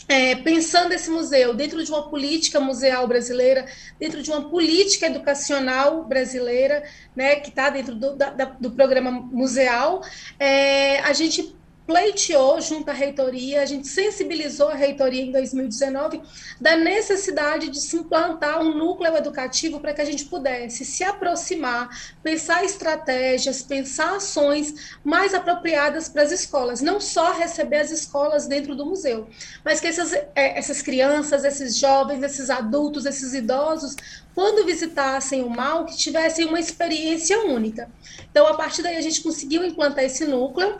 é, 0.08 0.34
pensando 0.34 0.92
esse 0.92 1.08
museu 1.08 1.54
dentro 1.54 1.84
de 1.84 1.90
uma 1.90 2.08
política 2.08 2.58
museal 2.58 3.06
brasileira, 3.06 3.66
dentro 3.98 4.22
de 4.22 4.30
uma 4.30 4.48
política 4.48 5.06
educacional 5.06 6.04
brasileira, 6.04 6.82
né, 7.14 7.36
que 7.36 7.50
está 7.50 7.70
dentro 7.70 7.94
do, 7.94 8.16
da, 8.16 8.30
do 8.30 8.72
programa 8.72 9.10
museal, 9.10 10.02
é, 10.38 10.98
a 11.00 11.12
gente 11.12 11.54
pleiteou 11.90 12.60
junto 12.60 12.88
à 12.88 12.92
reitoria, 12.92 13.62
a 13.62 13.66
gente 13.66 13.88
sensibilizou 13.88 14.68
a 14.68 14.74
reitoria 14.74 15.22
em 15.22 15.32
2019 15.32 16.22
da 16.60 16.76
necessidade 16.76 17.68
de 17.68 17.80
se 17.80 17.96
implantar 17.96 18.62
um 18.62 18.78
núcleo 18.78 19.16
educativo 19.16 19.80
para 19.80 19.92
que 19.92 20.00
a 20.00 20.04
gente 20.04 20.26
pudesse 20.26 20.84
se 20.84 21.02
aproximar, 21.02 21.88
pensar 22.22 22.64
estratégias, 22.64 23.62
pensar 23.62 24.14
ações 24.14 24.96
mais 25.02 25.34
apropriadas 25.34 26.08
para 26.08 26.22
as 26.22 26.30
escolas, 26.30 26.80
não 26.80 27.00
só 27.00 27.32
receber 27.32 27.78
as 27.78 27.90
escolas 27.90 28.46
dentro 28.46 28.76
do 28.76 28.86
museu, 28.86 29.28
mas 29.64 29.80
que 29.80 29.88
essas, 29.88 30.12
é, 30.12 30.56
essas 30.56 30.80
crianças, 30.80 31.44
esses 31.44 31.76
jovens, 31.76 32.22
esses 32.22 32.50
adultos, 32.50 33.04
esses 33.04 33.34
idosos 33.34 33.96
quando 34.32 34.64
visitassem 34.64 35.42
o 35.42 35.50
mal, 35.50 35.84
que 35.84 35.96
tivessem 35.96 36.46
uma 36.46 36.60
experiência 36.60 37.40
única. 37.40 37.90
Então, 38.30 38.46
a 38.46 38.54
partir 38.54 38.80
daí, 38.80 38.96
a 38.96 39.00
gente 39.00 39.22
conseguiu 39.22 39.64
implantar 39.64 40.04
esse 40.04 40.24
núcleo 40.24 40.78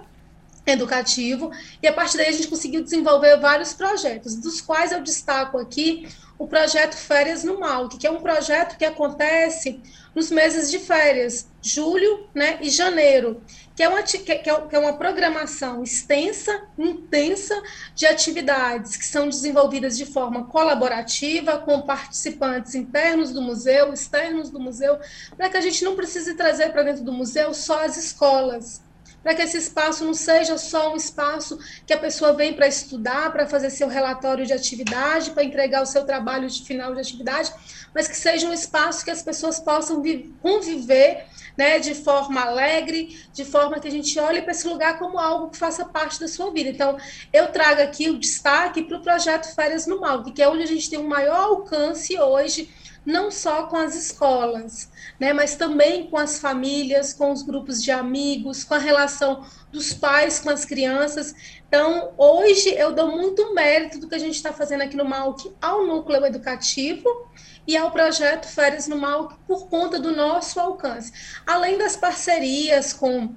educativo, 0.73 1.51
e 1.83 1.87
a 1.87 1.93
partir 1.93 2.17
daí 2.17 2.29
a 2.29 2.33
gente 2.33 2.49
conseguiu 2.49 2.83
desenvolver 2.83 3.39
vários 3.39 3.73
projetos, 3.73 4.37
dos 4.37 4.61
quais 4.61 4.93
eu 4.93 5.03
destaco 5.03 5.59
aqui 5.59 6.09
o 6.41 6.47
projeto 6.47 6.97
Férias 6.97 7.45
no 7.45 7.61
Malc, 7.61 7.99
que 7.99 8.07
é 8.07 8.11
um 8.11 8.23
projeto 8.23 8.79
que 8.79 8.85
acontece 8.87 9.79
nos 10.15 10.31
meses 10.31 10.71
de 10.71 10.79
férias, 10.79 11.47
julho 11.61 12.27
né, 12.35 12.59
e 12.63 12.71
janeiro, 12.71 13.43
que 13.77 13.83
é, 13.83 13.89
uma, 13.89 14.03
que, 14.03 14.33
é, 14.33 14.39
que 14.39 14.49
é 14.49 14.79
uma 14.79 14.95
programação 14.95 15.83
extensa, 15.83 16.63
intensa 16.79 17.63
de 17.95 18.07
atividades 18.07 18.97
que 18.97 19.05
são 19.05 19.29
desenvolvidas 19.29 19.99
de 19.99 20.07
forma 20.07 20.45
colaborativa, 20.45 21.59
com 21.59 21.83
participantes 21.83 22.75
internos 22.75 23.33
do 23.33 23.43
museu, 23.43 23.93
externos 23.93 24.49
do 24.49 24.59
museu, 24.59 24.99
para 25.37 25.51
que 25.51 25.59
a 25.59 25.61
gente 25.61 25.85
não 25.85 25.95
precise 25.95 26.35
trazer 26.35 26.73
para 26.73 26.85
dentro 26.85 27.05
do 27.05 27.13
museu 27.13 27.53
só 27.53 27.85
as 27.85 27.99
escolas, 27.99 28.83
para 29.23 29.35
que 29.35 29.43
esse 29.43 29.59
espaço 29.59 30.05
não 30.05 30.15
seja 30.15 30.57
só 30.57 30.93
um 30.93 30.97
espaço 30.97 31.59
que 31.87 31.93
a 31.93 31.99
pessoa 31.99 32.33
vem 32.33 32.55
para 32.55 32.67
estudar, 32.67 33.33
para 33.33 33.47
fazer 33.47 33.71
seu 33.71 33.89
relatório 33.89 34.47
de 34.47 34.53
atividade, 34.53 35.31
para 35.31 35.45
entregar 35.45 35.83
o 35.83 35.87
seu 35.87 36.05
trabalho 36.05 36.49
de 36.49 36.63
final 36.65 36.95
de 36.95 37.01
atividade, 37.01 37.53
mas 37.95 38.09
que 38.09 38.17
seja 38.17 38.49
um 38.49 38.53
espaço 38.53 39.05
que 39.05 39.11
as 39.11 39.23
pessoas 39.23 39.61
possam 39.61 40.03
conviver 40.41 41.27
né, 41.57 41.79
de 41.79 41.95
forma 41.95 42.41
alegre, 42.41 43.19
de 43.33 43.45
forma 43.45 43.79
que 43.79 43.89
a 43.89 43.91
gente 43.91 44.19
olhe 44.19 44.41
para 44.41 44.53
esse 44.53 44.67
lugar 44.67 44.99
como 44.99 45.19
algo 45.19 45.51
que 45.51 45.59
faça 45.59 45.85
parte 45.85 46.19
da 46.19 46.29
sua 46.29 46.51
vida. 46.51 46.71
Então, 46.71 46.97
eu 47.33 47.49
trago 47.49 47.83
aqui 47.83 48.09
o 48.09 48.19
destaque 48.19 48.83
para 48.83 48.97
o 48.97 49.03
projeto 49.03 49.55
Férias 49.55 49.87
no 49.87 50.01
Mal, 50.01 50.25
que 50.25 50.43
é 50.43 50.49
onde 50.49 50.63
a 50.63 50.67
gente 50.67 50.89
tem 50.89 50.99
um 50.99 51.09
maior 51.09 51.37
alcance 51.37 52.19
hoje 52.19 52.71
não 53.05 53.31
só 53.31 53.67
com 53.67 53.77
as 53.77 53.95
escolas, 53.95 54.91
né, 55.19 55.33
mas 55.33 55.57
também 55.57 56.09
com 56.09 56.17
as 56.17 56.39
famílias, 56.39 57.13
com 57.13 57.33
os 57.33 57.43
grupos 57.43 57.83
de 57.83 57.91
amigos, 57.91 58.63
com 58.63 58.75
a 58.75 58.79
relação 58.79 59.45
dos 59.73 59.93
pais 59.93 60.41
com 60.41 60.51
as 60.51 60.65
crianças. 60.65 61.35
Então, 61.69 62.13
hoje 62.17 62.71
eu 62.71 62.93
dou 62.93 63.11
muito 63.17 63.55
mérito 63.55 63.99
do 63.99 64.09
que 64.09 64.15
a 64.15 64.19
gente 64.19 64.35
está 64.35 64.53
fazendo 64.53 64.83
aqui 64.83 64.97
no 64.97 65.05
MAUC 65.05 65.53
ao 65.61 65.87
núcleo 65.87 66.25
educativo 66.27 67.31
e 67.67 67.77
ao 67.77 67.91
projeto 67.91 68.47
Férias 68.47 68.89
no 68.89 68.99
MAUC 68.99 69.37
por 69.47 69.69
conta 69.69 69.99
do 69.99 70.15
nosso 70.15 70.59
alcance. 70.59 71.13
Além 71.47 71.79
das 71.79 71.97
parcerias 71.97 72.93
com 72.93 73.33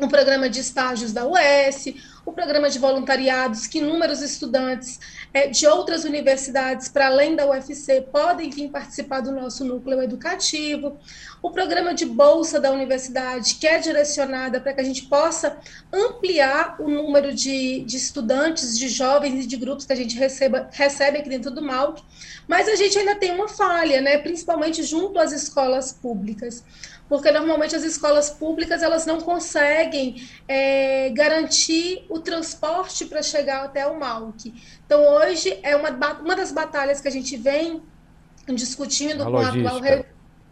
o 0.00 0.08
programa 0.08 0.48
de 0.48 0.60
estágios 0.60 1.12
da 1.12 1.26
UES, 1.26 1.94
o 2.28 2.32
programa 2.32 2.68
de 2.68 2.78
voluntariados, 2.78 3.66
que 3.66 3.78
inúmeros 3.78 4.20
estudantes 4.20 5.00
é, 5.32 5.46
de 5.48 5.66
outras 5.66 6.04
universidades, 6.04 6.88
para 6.88 7.06
além 7.06 7.34
da 7.34 7.48
UFC, 7.48 8.02
podem 8.02 8.50
vir 8.50 8.68
participar 8.70 9.20
do 9.20 9.32
nosso 9.32 9.64
núcleo 9.64 10.02
educativo, 10.02 10.98
o 11.42 11.50
programa 11.50 11.94
de 11.94 12.04
bolsa 12.04 12.60
da 12.60 12.70
universidade, 12.70 13.56
que 13.56 13.66
é 13.66 13.78
direcionada 13.78 14.60
para 14.60 14.72
que 14.72 14.80
a 14.80 14.84
gente 14.84 15.06
possa 15.06 15.56
ampliar 15.92 16.76
o 16.80 16.88
número 16.88 17.32
de, 17.32 17.84
de 17.84 17.96
estudantes, 17.96 18.78
de 18.78 18.88
jovens 18.88 19.44
e 19.44 19.46
de 19.46 19.56
grupos 19.56 19.86
que 19.86 19.92
a 19.92 19.96
gente 19.96 20.16
receba, 20.16 20.68
recebe 20.72 21.18
aqui 21.18 21.28
dentro 21.28 21.50
do 21.50 21.62
MAUC, 21.62 22.02
mas 22.46 22.68
a 22.68 22.74
gente 22.74 22.98
ainda 22.98 23.14
tem 23.14 23.32
uma 23.32 23.48
falha, 23.48 24.00
né, 24.00 24.18
principalmente 24.18 24.82
junto 24.82 25.18
às 25.18 25.32
escolas 25.32 25.92
públicas. 25.92 26.64
Porque 27.08 27.30
normalmente 27.30 27.74
as 27.74 27.84
escolas 27.84 28.28
públicas 28.28 28.82
elas 28.82 29.06
não 29.06 29.18
conseguem 29.20 30.28
é, 30.46 31.08
garantir 31.10 32.04
o 32.10 32.18
transporte 32.18 33.06
para 33.06 33.22
chegar 33.22 33.64
até 33.64 33.86
o 33.86 33.98
MAUC. 33.98 34.52
Então, 34.84 35.00
hoje, 35.14 35.58
é 35.62 35.74
uma, 35.74 35.90
uma 36.20 36.36
das 36.36 36.52
batalhas 36.52 37.00
que 37.00 37.08
a 37.08 37.10
gente 37.10 37.34
vem 37.36 37.82
discutindo 38.54 39.24
com 39.24 39.38
a, 39.38 39.48
atual, 39.48 39.80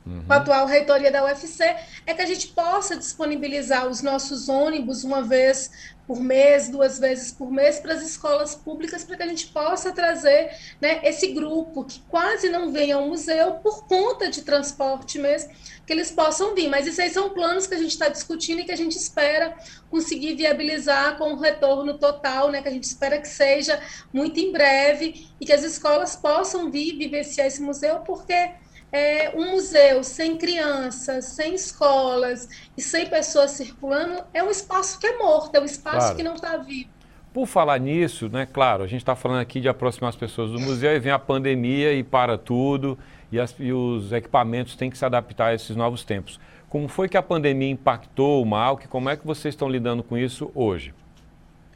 uhum. 0.07 0.25
com 0.25 0.33
a 0.33 0.37
atual 0.37 0.67
reitoria 0.67 1.11
da 1.11 1.25
UFC 1.25 1.65
é 2.07 2.15
que 2.15 2.23
a 2.23 2.27
gente 2.27 2.49
possa 2.49 2.97
disponibilizar 2.97 3.87
os 3.87 4.03
nossos 4.03 4.49
ônibus 4.49 5.05
uma 5.05 5.23
vez 5.23 5.71
por 6.07 6.21
mês, 6.21 6.69
duas 6.69 6.99
vezes 6.99 7.33
por 7.33 7.51
mês 7.51 7.81
para 7.81 7.93
as 7.93 8.03
escolas 8.03 8.55
públicas, 8.55 9.03
para 9.03 9.17
que 9.17 9.23
a 9.25 9.27
gente 9.27 9.49
possa 9.49 9.93
trazer 9.93 10.57
né, 10.81 11.01
esse 11.03 11.29
grupo 11.29 11.85
que 11.85 12.01
quase 12.09 12.49
não 12.49 12.71
vem 12.71 12.93
ao 12.93 13.09
museu 13.09 13.55
por 13.55 13.87
conta 13.87 14.31
de 14.31 14.43
transporte 14.43 15.19
mesmo, 15.19 15.51
que 15.85 15.93
eles 15.93 16.13
possam 16.13 16.55
vir. 16.55 16.69
Mas 16.69 16.87
isso 16.87 17.01
aí 17.01 17.11
são 17.11 17.31
planos 17.31 17.67
que 17.67 17.75
a 17.75 17.79
gente 17.79 17.91
está 17.91 18.09
discutindo 18.09 18.61
e 18.61 18.65
que 18.65 18.73
a 18.73 18.77
gente 18.77 18.97
espera 18.97 19.57
conseguir 19.91 20.35
viabilizar 20.35 21.19
com 21.19 21.33
o 21.33 21.41
retorno 21.41 21.99
total, 21.99 22.53
né, 22.53 22.63
que 22.63 22.69
a 22.69 22.73
gente 22.73 22.85
espera 22.85 23.21
que 23.21 23.29
seja 23.29 23.81
muito 24.13 24.39
em 24.39 24.53
breve 24.53 25.27
e 25.41 25.45
que 25.45 25.53
as 25.53 25.65
escolas 25.65 26.15
possam 26.15 26.71
vir 26.71 26.97
vivenciar 26.97 27.49
esse 27.49 27.61
museu, 27.61 27.99
porque 28.01 28.53
é, 28.93 29.31
um 29.35 29.53
museu 29.53 30.03
sem 30.05 30.37
crianças, 30.37 31.27
sem 31.27 31.55
escolas 31.55 32.49
e 32.77 32.83
sem 32.83 33.07
pessoas 33.07 33.53
circulando 33.53 34.23
é 34.33 34.43
um 34.43 34.51
espaço 34.51 34.99
que 34.99 35.07
é 35.07 35.19
morto, 35.19 35.55
é 35.55 35.61
um 35.61 35.65
espaço 35.65 35.99
claro. 35.99 36.17
que 36.17 36.23
não 36.23 36.35
está 36.35 36.57
vivo. 36.57 36.91
Por 37.33 37.47
falar 37.47 37.79
nisso, 37.79 38.29
né, 38.29 38.47
claro, 38.51 38.83
a 38.83 38.87
gente 38.87 39.03
está 39.03 39.15
falando 39.15 39.41
aqui 39.41 39.61
de 39.61 39.69
aproximar 39.69 40.09
as 40.09 40.17
pessoas 40.17 40.51
do 40.51 40.59
museu 40.59 40.95
e 40.95 40.99
vem 40.99 41.13
a 41.13 41.19
pandemia 41.19 41.93
e 41.93 42.03
para 42.03 42.39
tudo 42.39 42.99
e, 43.31 43.39
as, 43.39 43.55
e 43.59 43.73
os 43.73 44.13
equipamentos 44.13 44.75
têm 44.77 44.89
que 44.89 44.97
se 44.97 45.05
adaptar 45.05 45.49
a 45.49 45.55
esses 45.55 45.77
novos 45.77 46.03
tempos. 46.03 46.41
Como 46.69 46.89
foi 46.89 47.09
que 47.09 47.17
a 47.17 47.23
pandemia 47.23 47.71
impactou 47.71 48.43
o 48.43 48.47
MAUC? 48.47 48.89
Como 48.89 49.09
é 49.09 49.17
que 49.17 49.27
vocês 49.27 49.55
estão 49.55 49.69
lidando 49.69 50.03
com 50.03 50.17
isso 50.17 50.51
hoje? 50.55 50.95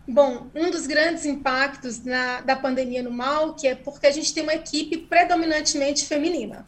Bom, 0.09 0.49
um 0.55 0.71
dos 0.71 0.87
grandes 0.87 1.25
impactos 1.25 2.03
na, 2.05 2.41
da 2.41 2.57
pandemia 2.57 3.03
no 3.03 3.13
MAUC 3.13 3.67
é 3.67 3.75
porque 3.75 4.07
a 4.07 4.11
gente 4.11 4.35
tem 4.35 4.43
uma 4.43 4.55
equipe 4.55 4.97
predominantemente 4.97 6.07
feminina. 6.07 6.67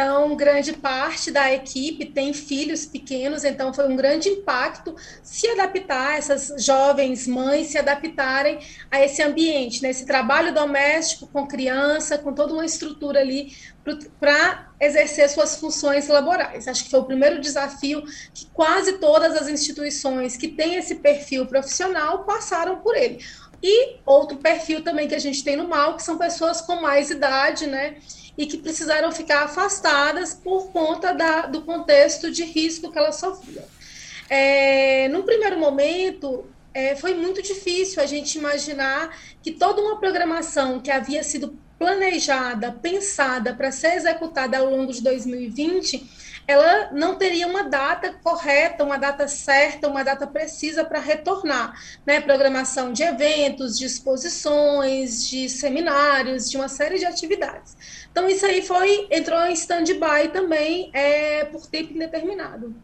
Então, 0.00 0.34
grande 0.34 0.72
parte 0.72 1.30
da 1.30 1.52
equipe 1.52 2.06
tem 2.06 2.32
filhos 2.32 2.86
pequenos, 2.86 3.44
então 3.44 3.70
foi 3.74 3.86
um 3.86 3.94
grande 3.94 4.30
impacto 4.30 4.96
se 5.22 5.46
adaptar, 5.46 6.16
essas 6.16 6.64
jovens 6.64 7.26
mães 7.26 7.66
se 7.66 7.76
adaptarem 7.76 8.60
a 8.90 9.04
esse 9.04 9.22
ambiente, 9.22 9.82
né? 9.82 9.92
trabalho 9.92 10.54
doméstico 10.54 11.26
com 11.26 11.46
criança, 11.46 12.16
com 12.16 12.32
toda 12.32 12.54
uma 12.54 12.64
estrutura 12.64 13.20
ali 13.20 13.52
para 14.18 14.70
exercer 14.80 15.28
suas 15.28 15.56
funções 15.56 16.08
laborais. 16.08 16.66
Acho 16.66 16.84
que 16.84 16.90
foi 16.90 17.00
o 17.00 17.04
primeiro 17.04 17.38
desafio 17.38 18.02
que 18.32 18.46
quase 18.54 18.94
todas 18.94 19.36
as 19.36 19.48
instituições 19.48 20.34
que 20.34 20.48
têm 20.48 20.76
esse 20.76 20.94
perfil 20.94 21.44
profissional 21.44 22.24
passaram 22.24 22.76
por 22.76 22.96
ele. 22.96 23.22
E 23.62 23.98
outro 24.06 24.38
perfil 24.38 24.82
também 24.82 25.06
que 25.06 25.14
a 25.14 25.18
gente 25.18 25.44
tem 25.44 25.56
no 25.56 25.68
mal, 25.68 25.94
que 25.94 26.02
são 26.02 26.16
pessoas 26.16 26.62
com 26.62 26.76
mais 26.76 27.10
idade, 27.10 27.66
né? 27.66 27.96
E 28.40 28.46
que 28.46 28.56
precisaram 28.56 29.12
ficar 29.12 29.42
afastadas 29.42 30.32
por 30.32 30.72
conta 30.72 31.12
da, 31.12 31.42
do 31.42 31.60
contexto 31.60 32.30
de 32.30 32.42
risco 32.42 32.90
que 32.90 32.98
elas 32.98 33.16
sofriam. 33.16 33.62
É, 34.30 35.08
no 35.08 35.24
primeiro 35.24 35.58
momento, 35.58 36.46
é, 36.72 36.96
foi 36.96 37.12
muito 37.12 37.42
difícil 37.42 38.02
a 38.02 38.06
gente 38.06 38.38
imaginar 38.38 39.14
que 39.42 39.50
toda 39.50 39.82
uma 39.82 40.00
programação 40.00 40.80
que 40.80 40.90
havia 40.90 41.22
sido 41.22 41.54
planejada, 41.78 42.72
pensada 42.72 43.52
para 43.52 43.70
ser 43.70 43.96
executada 43.96 44.56
ao 44.56 44.70
longo 44.70 44.90
de 44.90 45.02
2020 45.02 46.29
ela 46.50 46.90
não 46.92 47.14
teria 47.14 47.46
uma 47.46 47.62
data 47.62 48.12
correta, 48.24 48.82
uma 48.82 48.98
data 48.98 49.28
certa, 49.28 49.86
uma 49.86 50.02
data 50.02 50.26
precisa 50.26 50.84
para 50.84 50.98
retornar, 50.98 51.80
né? 52.04 52.20
Programação 52.20 52.92
de 52.92 53.04
eventos, 53.04 53.78
de 53.78 53.86
exposições, 53.86 55.28
de 55.28 55.48
seminários, 55.48 56.50
de 56.50 56.56
uma 56.56 56.68
série 56.68 56.98
de 56.98 57.06
atividades. 57.06 57.76
Então 58.10 58.28
isso 58.28 58.44
aí 58.44 58.62
foi 58.62 59.06
entrou 59.12 59.40
em 59.46 59.52
stand-by 59.52 60.32
também 60.32 60.90
é, 60.92 61.44
por 61.44 61.66
tempo 61.68 61.94
indeterminado. 61.94 62.74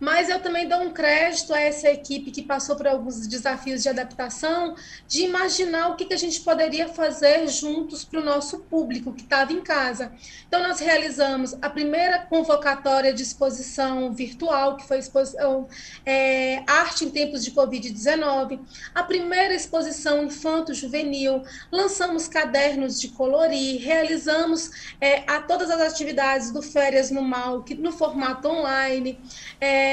Mas 0.00 0.28
eu 0.28 0.40
também 0.40 0.68
dou 0.68 0.80
um 0.80 0.92
crédito 0.92 1.52
a 1.52 1.60
essa 1.60 1.88
equipe 1.88 2.30
que 2.30 2.42
passou 2.42 2.76
por 2.76 2.86
alguns 2.86 3.26
desafios 3.26 3.82
de 3.82 3.88
adaptação, 3.88 4.76
de 5.06 5.24
imaginar 5.24 5.88
o 5.88 5.96
que, 5.96 6.04
que 6.04 6.14
a 6.14 6.18
gente 6.18 6.40
poderia 6.40 6.88
fazer 6.88 7.48
juntos 7.48 8.04
para 8.04 8.20
o 8.20 8.24
nosso 8.24 8.60
público 8.60 9.12
que 9.12 9.22
estava 9.22 9.52
em 9.52 9.60
casa. 9.60 10.12
Então, 10.46 10.62
nós 10.62 10.80
realizamos 10.80 11.54
a 11.60 11.68
primeira 11.68 12.20
convocatória 12.20 13.12
de 13.12 13.22
exposição 13.22 14.12
virtual, 14.12 14.76
que 14.76 14.86
foi 14.86 14.98
exposição 14.98 15.68
é, 16.06 16.62
Arte 16.66 17.04
em 17.04 17.10
Tempos 17.10 17.44
de 17.44 17.50
Covid-19, 17.50 18.60
a 18.94 19.02
primeira 19.02 19.54
exposição 19.54 20.24
infanto-juvenil, 20.24 21.42
lançamos 21.72 22.28
cadernos 22.28 23.00
de 23.00 23.08
colorir, 23.08 23.82
realizamos 23.82 24.94
é, 25.00 25.24
a 25.26 25.40
todas 25.40 25.70
as 25.70 25.80
atividades 25.80 26.50
do 26.50 26.62
Férias 26.62 27.10
no 27.10 27.22
Mal, 27.22 27.62
que, 27.62 27.74
no 27.74 27.90
formato 27.90 28.48
online, 28.48 29.18
é, 29.60 29.87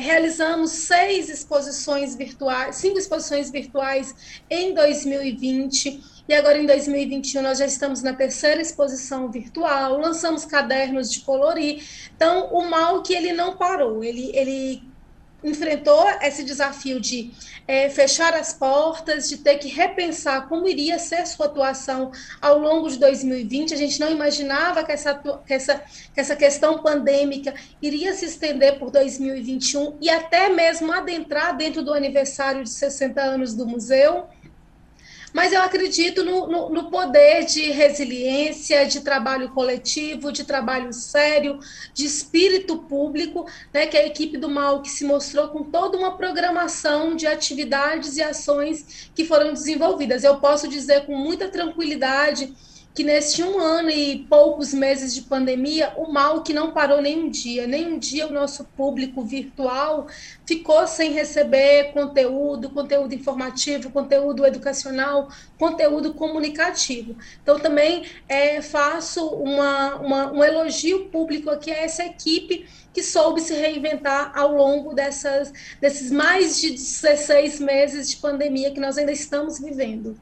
realizamos 0.00 0.70
seis 0.70 1.28
exposições 1.28 2.14
virtuais, 2.14 2.76
cinco 2.76 2.98
exposições 2.98 3.50
virtuais 3.50 4.14
em 4.50 4.74
2020 4.74 6.18
e 6.28 6.34
agora 6.34 6.58
em 6.58 6.66
2021 6.66 7.40
nós 7.40 7.58
já 7.58 7.64
estamos 7.64 8.02
na 8.02 8.12
terceira 8.12 8.60
exposição 8.60 9.30
virtual, 9.30 9.98
lançamos 9.98 10.44
cadernos 10.44 11.10
de 11.10 11.20
colorir. 11.20 11.82
Então, 12.14 12.48
o 12.52 12.68
mal 12.68 13.02
que 13.02 13.14
ele 13.14 13.32
não 13.32 13.56
parou, 13.56 14.04
ele, 14.04 14.30
ele 14.36 14.82
enfrentou 15.42 16.08
esse 16.22 16.42
desafio 16.42 17.00
de 17.00 17.30
é, 17.66 17.88
fechar 17.88 18.34
as 18.34 18.52
portas, 18.52 19.28
de 19.28 19.38
ter 19.38 19.58
que 19.58 19.68
repensar 19.68 20.48
como 20.48 20.68
iria 20.68 20.98
ser 20.98 21.26
sua 21.26 21.46
atuação 21.46 22.10
ao 22.40 22.58
longo 22.58 22.88
de 22.88 22.98
2020. 22.98 23.74
A 23.74 23.76
gente 23.76 24.00
não 24.00 24.10
imaginava 24.10 24.82
que 24.82 24.90
essa, 24.90 25.14
que 25.14 25.54
essa, 25.54 25.82
que 26.12 26.20
essa 26.20 26.34
questão 26.34 26.82
pandêmica 26.82 27.54
iria 27.80 28.12
se 28.14 28.24
estender 28.24 28.78
por 28.78 28.90
2021 28.90 29.98
e 30.00 30.10
até 30.10 30.48
mesmo 30.48 30.92
adentrar 30.92 31.56
dentro 31.56 31.82
do 31.82 31.92
aniversário 31.92 32.64
de 32.64 32.70
60 32.70 33.20
anos 33.20 33.54
do 33.54 33.66
museu 33.66 34.26
mas 35.32 35.52
eu 35.52 35.60
acredito 35.60 36.24
no, 36.24 36.46
no, 36.46 36.68
no, 36.70 36.90
poder 36.90 37.44
de 37.44 37.70
resiliência, 37.70 38.86
de 38.86 39.00
trabalho 39.00 39.50
coletivo, 39.50 40.32
de 40.32 40.44
trabalho 40.44 40.92
sério, 40.92 41.58
de 41.92 42.06
espírito 42.06 42.78
público, 42.78 43.46
né, 43.72 43.86
que 43.86 43.96
é 43.96 44.02
a 44.02 44.06
equipe 44.06 44.36
do 44.36 44.48
MAL 44.48 44.82
que 44.82 44.90
se 44.90 45.04
mostrou 45.04 45.48
com 45.48 45.62
toda 45.62 45.96
uma 45.96 46.16
programação 46.16 47.14
de 47.14 47.26
atividades 47.26 48.16
e 48.16 48.22
ações 48.22 49.10
que 49.14 49.24
foram 49.24 49.52
desenvolvidas. 49.52 50.24
Eu 50.24 50.38
posso 50.38 50.68
dizer 50.68 51.06
com 51.06 51.16
muita 51.16 51.48
tranquilidade 51.48 52.54
que 52.98 53.04
neste 53.04 53.44
um 53.44 53.60
ano 53.60 53.90
e 53.90 54.26
poucos 54.28 54.74
meses 54.74 55.14
de 55.14 55.22
pandemia, 55.22 55.92
o 55.96 56.12
mal 56.12 56.42
que 56.42 56.52
não 56.52 56.72
parou 56.72 57.00
nem 57.00 57.16
um 57.16 57.30
dia, 57.30 57.64
nem 57.64 57.92
um 57.92 57.96
dia 57.96 58.26
o 58.26 58.32
nosso 58.32 58.64
público 58.76 59.22
virtual 59.22 60.08
ficou 60.44 60.84
sem 60.84 61.12
receber 61.12 61.92
conteúdo, 61.92 62.68
conteúdo 62.70 63.14
informativo, 63.14 63.92
conteúdo 63.92 64.44
educacional, 64.44 65.28
conteúdo 65.56 66.12
comunicativo. 66.12 67.16
Então, 67.40 67.60
também 67.60 68.04
é, 68.28 68.60
faço 68.60 69.28
uma, 69.28 69.94
uma, 70.00 70.32
um 70.32 70.42
elogio 70.42 71.04
público 71.04 71.50
aqui 71.50 71.70
a 71.70 71.76
essa 71.76 72.04
equipe 72.04 72.66
que 72.92 73.00
soube 73.00 73.40
se 73.40 73.54
reinventar 73.54 74.36
ao 74.36 74.52
longo 74.56 74.92
dessas, 74.92 75.52
desses 75.80 76.10
mais 76.10 76.60
de 76.60 76.70
16 76.70 77.60
meses 77.60 78.10
de 78.10 78.16
pandemia 78.16 78.72
que 78.72 78.80
nós 78.80 78.98
ainda 78.98 79.12
estamos 79.12 79.60
vivendo. 79.60 80.18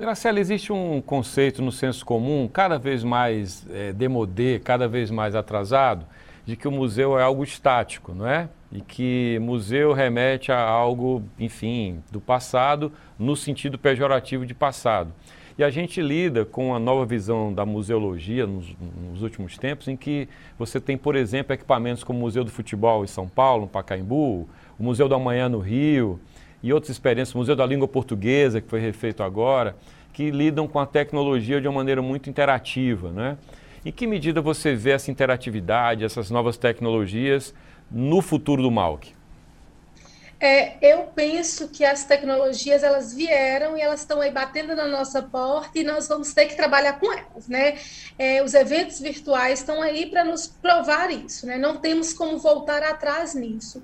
Graciela, 0.00 0.40
existe 0.40 0.72
um 0.72 1.02
conceito 1.02 1.60
no 1.60 1.70
senso 1.70 2.06
comum, 2.06 2.48
cada 2.50 2.78
vez 2.78 3.04
mais 3.04 3.66
é, 3.70 3.92
demodê, 3.92 4.58
cada 4.58 4.88
vez 4.88 5.10
mais 5.10 5.34
atrasado, 5.34 6.06
de 6.46 6.56
que 6.56 6.66
o 6.66 6.70
museu 6.70 7.18
é 7.18 7.22
algo 7.22 7.44
estático, 7.44 8.14
não 8.14 8.26
é? 8.26 8.48
E 8.72 8.80
que 8.80 9.38
museu 9.42 9.92
remete 9.92 10.50
a 10.50 10.58
algo, 10.58 11.22
enfim, 11.38 12.02
do 12.10 12.18
passado, 12.18 12.90
no 13.18 13.36
sentido 13.36 13.78
pejorativo 13.78 14.46
de 14.46 14.54
passado. 14.54 15.12
E 15.58 15.62
a 15.62 15.68
gente 15.68 16.00
lida 16.00 16.46
com 16.46 16.74
a 16.74 16.78
nova 16.78 17.04
visão 17.04 17.52
da 17.52 17.66
museologia 17.66 18.46
nos, 18.46 18.74
nos, 19.10 19.20
últimos 19.20 19.58
tempos, 19.58 19.86
em 19.86 19.98
que 19.98 20.26
você 20.58 20.80
tem, 20.80 20.96
por 20.96 21.14
exemplo, 21.14 21.52
equipamentos 21.52 22.02
como 22.02 22.18
o 22.18 22.22
Museu 22.22 22.42
do 22.42 22.50
Futebol 22.50 23.04
em 23.04 23.06
São 23.06 23.28
Paulo, 23.28 23.64
no 23.64 23.68
Pacaembu, 23.68 24.48
o 24.78 24.82
Museu 24.82 25.10
da 25.10 25.18
Manhã 25.18 25.46
no 25.46 25.58
Rio, 25.58 26.18
e 26.62 26.72
outras 26.72 26.90
experiências, 26.90 27.34
o 27.34 27.38
Museu 27.38 27.56
da 27.56 27.64
Língua 27.64 27.88
Portuguesa, 27.88 28.60
que 28.60 28.68
foi 28.68 28.80
refeito 28.80 29.22
agora, 29.22 29.76
que 30.12 30.30
lidam 30.30 30.68
com 30.68 30.78
a 30.78 30.86
tecnologia 30.86 31.60
de 31.60 31.68
uma 31.68 31.76
maneira 31.76 32.02
muito 32.02 32.28
interativa. 32.28 33.10
Né? 33.10 33.38
Em 33.84 33.90
que 33.90 34.06
medida 34.06 34.40
você 34.40 34.74
vê 34.74 34.90
essa 34.90 35.10
interatividade, 35.10 36.04
essas 36.04 36.30
novas 36.30 36.56
tecnologias 36.56 37.54
no 37.90 38.20
futuro 38.20 38.62
do 38.62 38.70
Malk? 38.70 39.14
É, 40.42 40.78
eu 40.80 41.02
penso 41.14 41.68
que 41.68 41.84
as 41.84 42.04
tecnologias 42.04 42.82
elas 42.82 43.12
vieram 43.12 43.76
e 43.76 43.82
elas 43.82 44.00
estão 44.00 44.22
aí 44.22 44.30
batendo 44.30 44.74
na 44.74 44.86
nossa 44.86 45.22
porta 45.22 45.78
e 45.78 45.84
nós 45.84 46.08
vamos 46.08 46.32
ter 46.32 46.46
que 46.46 46.56
trabalhar 46.56 46.94
com 46.94 47.12
elas, 47.12 47.46
né? 47.46 47.76
É, 48.18 48.42
os 48.42 48.54
eventos 48.54 49.00
virtuais 49.00 49.58
estão 49.58 49.82
aí 49.82 50.06
para 50.06 50.24
nos 50.24 50.46
provar 50.46 51.10
isso, 51.10 51.46
né? 51.46 51.58
Não 51.58 51.76
temos 51.76 52.14
como 52.14 52.38
voltar 52.38 52.82
atrás 52.82 53.34
nisso. 53.34 53.82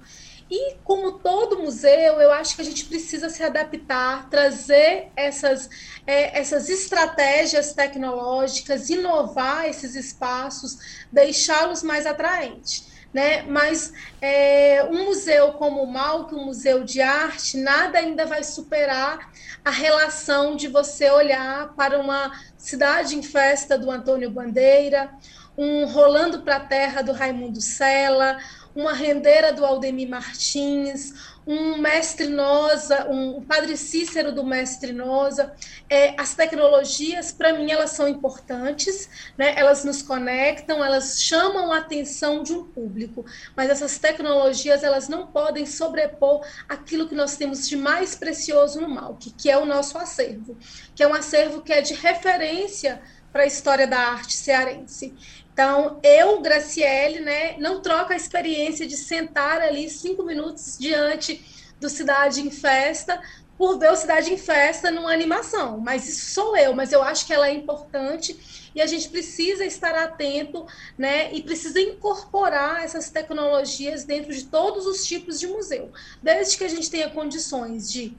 E 0.50 0.76
como 0.84 1.18
todo 1.18 1.58
museu, 1.58 2.20
eu 2.20 2.32
acho 2.32 2.54
que 2.54 2.62
a 2.62 2.64
gente 2.64 2.84
precisa 2.84 3.28
se 3.28 3.42
adaptar, 3.42 4.30
trazer 4.30 5.08
essas, 5.16 5.68
é, 6.06 6.38
essas 6.38 6.68
estratégias 6.68 7.72
tecnológicas, 7.72 8.88
inovar 8.88 9.68
esses 9.68 9.96
espaços, 9.96 11.06
deixá-los 11.10 11.82
mais 11.82 12.06
atraentes. 12.06 12.94
Né? 13.12 13.42
Mas 13.42 13.92
é, 14.20 14.84
um 14.84 15.06
museu 15.06 15.54
como 15.54 15.82
o 15.82 15.90
Mal, 15.90 16.26
que 16.26 16.34
um 16.34 16.44
museu 16.44 16.84
de 16.84 17.00
arte, 17.00 17.56
nada 17.56 17.98
ainda 17.98 18.26
vai 18.26 18.44
superar 18.44 19.32
a 19.64 19.70
relação 19.70 20.54
de 20.54 20.68
você 20.68 21.10
olhar 21.10 21.74
para 21.74 21.98
uma 21.98 22.30
cidade 22.56 23.16
em 23.16 23.22
festa 23.22 23.76
do 23.78 23.90
Antônio 23.90 24.30
Bandeira, 24.30 25.10
um 25.56 25.86
Rolando 25.86 26.42
para 26.42 26.56
a 26.56 26.60
Terra 26.60 27.02
do 27.02 27.12
Raimundo 27.12 27.60
Sela, 27.60 28.38
uma 28.76 28.92
rendeira 28.92 29.54
do 29.54 29.64
Aldemir 29.64 30.08
Martins, 30.08 31.14
um 31.46 31.78
mestre 31.78 32.26
Nosa, 32.26 33.08
um 33.08 33.40
padre 33.40 33.76
Cícero 33.76 34.32
do 34.32 34.44
mestre 34.44 34.92
Nosa. 34.92 35.54
É, 35.88 36.20
as 36.20 36.34
tecnologias, 36.34 37.32
para 37.32 37.54
mim, 37.54 37.70
elas 37.70 37.92
são 37.92 38.06
importantes, 38.06 39.08
né? 39.38 39.54
elas 39.56 39.82
nos 39.82 40.02
conectam, 40.02 40.84
elas 40.84 41.22
chamam 41.22 41.72
a 41.72 41.78
atenção 41.78 42.42
de 42.42 42.52
um 42.52 42.64
público, 42.64 43.24
mas 43.56 43.70
essas 43.70 43.98
tecnologias 43.98 44.82
elas 44.82 45.08
não 45.08 45.28
podem 45.28 45.64
sobrepor 45.64 46.44
aquilo 46.68 47.08
que 47.08 47.14
nós 47.14 47.36
temos 47.36 47.66
de 47.66 47.76
mais 47.76 48.14
precioso 48.14 48.80
no 48.80 48.88
mal, 48.88 49.16
que, 49.16 49.30
que 49.30 49.50
é 49.50 49.56
o 49.56 49.64
nosso 49.64 49.96
acervo, 49.96 50.56
que 50.94 51.02
é 51.02 51.08
um 51.08 51.14
acervo 51.14 51.62
que 51.62 51.72
é 51.72 51.80
de 51.80 51.94
referência 51.94 53.00
para 53.32 53.42
a 53.42 53.46
história 53.46 53.86
da 53.86 53.98
arte 53.98 54.34
cearense. 54.34 55.14
Então, 55.56 55.98
eu, 56.02 56.42
Graciele, 56.42 57.20
né, 57.20 57.56
não 57.56 57.80
troco 57.80 58.12
a 58.12 58.16
experiência 58.16 58.86
de 58.86 58.94
sentar 58.94 59.62
ali 59.62 59.88
cinco 59.88 60.22
minutos 60.22 60.76
diante 60.78 61.42
do 61.80 61.88
Cidade 61.88 62.42
em 62.42 62.50
Festa 62.50 63.18
por 63.56 63.78
ver 63.78 63.90
o 63.90 63.96
Cidade 63.96 64.30
em 64.30 64.36
Festa 64.36 64.90
numa 64.90 65.10
animação. 65.10 65.80
Mas 65.80 66.06
isso 66.06 66.34
sou 66.34 66.54
eu, 66.58 66.74
mas 66.74 66.92
eu 66.92 67.02
acho 67.02 67.26
que 67.26 67.32
ela 67.32 67.48
é 67.48 67.54
importante 67.54 68.70
e 68.74 68.82
a 68.82 68.86
gente 68.86 69.08
precisa 69.08 69.64
estar 69.64 69.94
atento, 69.94 70.66
né, 70.98 71.32
e 71.32 71.42
precisa 71.42 71.80
incorporar 71.80 72.84
essas 72.84 73.08
tecnologias 73.08 74.04
dentro 74.04 74.34
de 74.34 74.44
todos 74.44 74.84
os 74.84 75.06
tipos 75.06 75.40
de 75.40 75.46
museu, 75.46 75.90
desde 76.22 76.58
que 76.58 76.64
a 76.64 76.68
gente 76.68 76.90
tenha 76.90 77.08
condições 77.08 77.90
de 77.90 78.14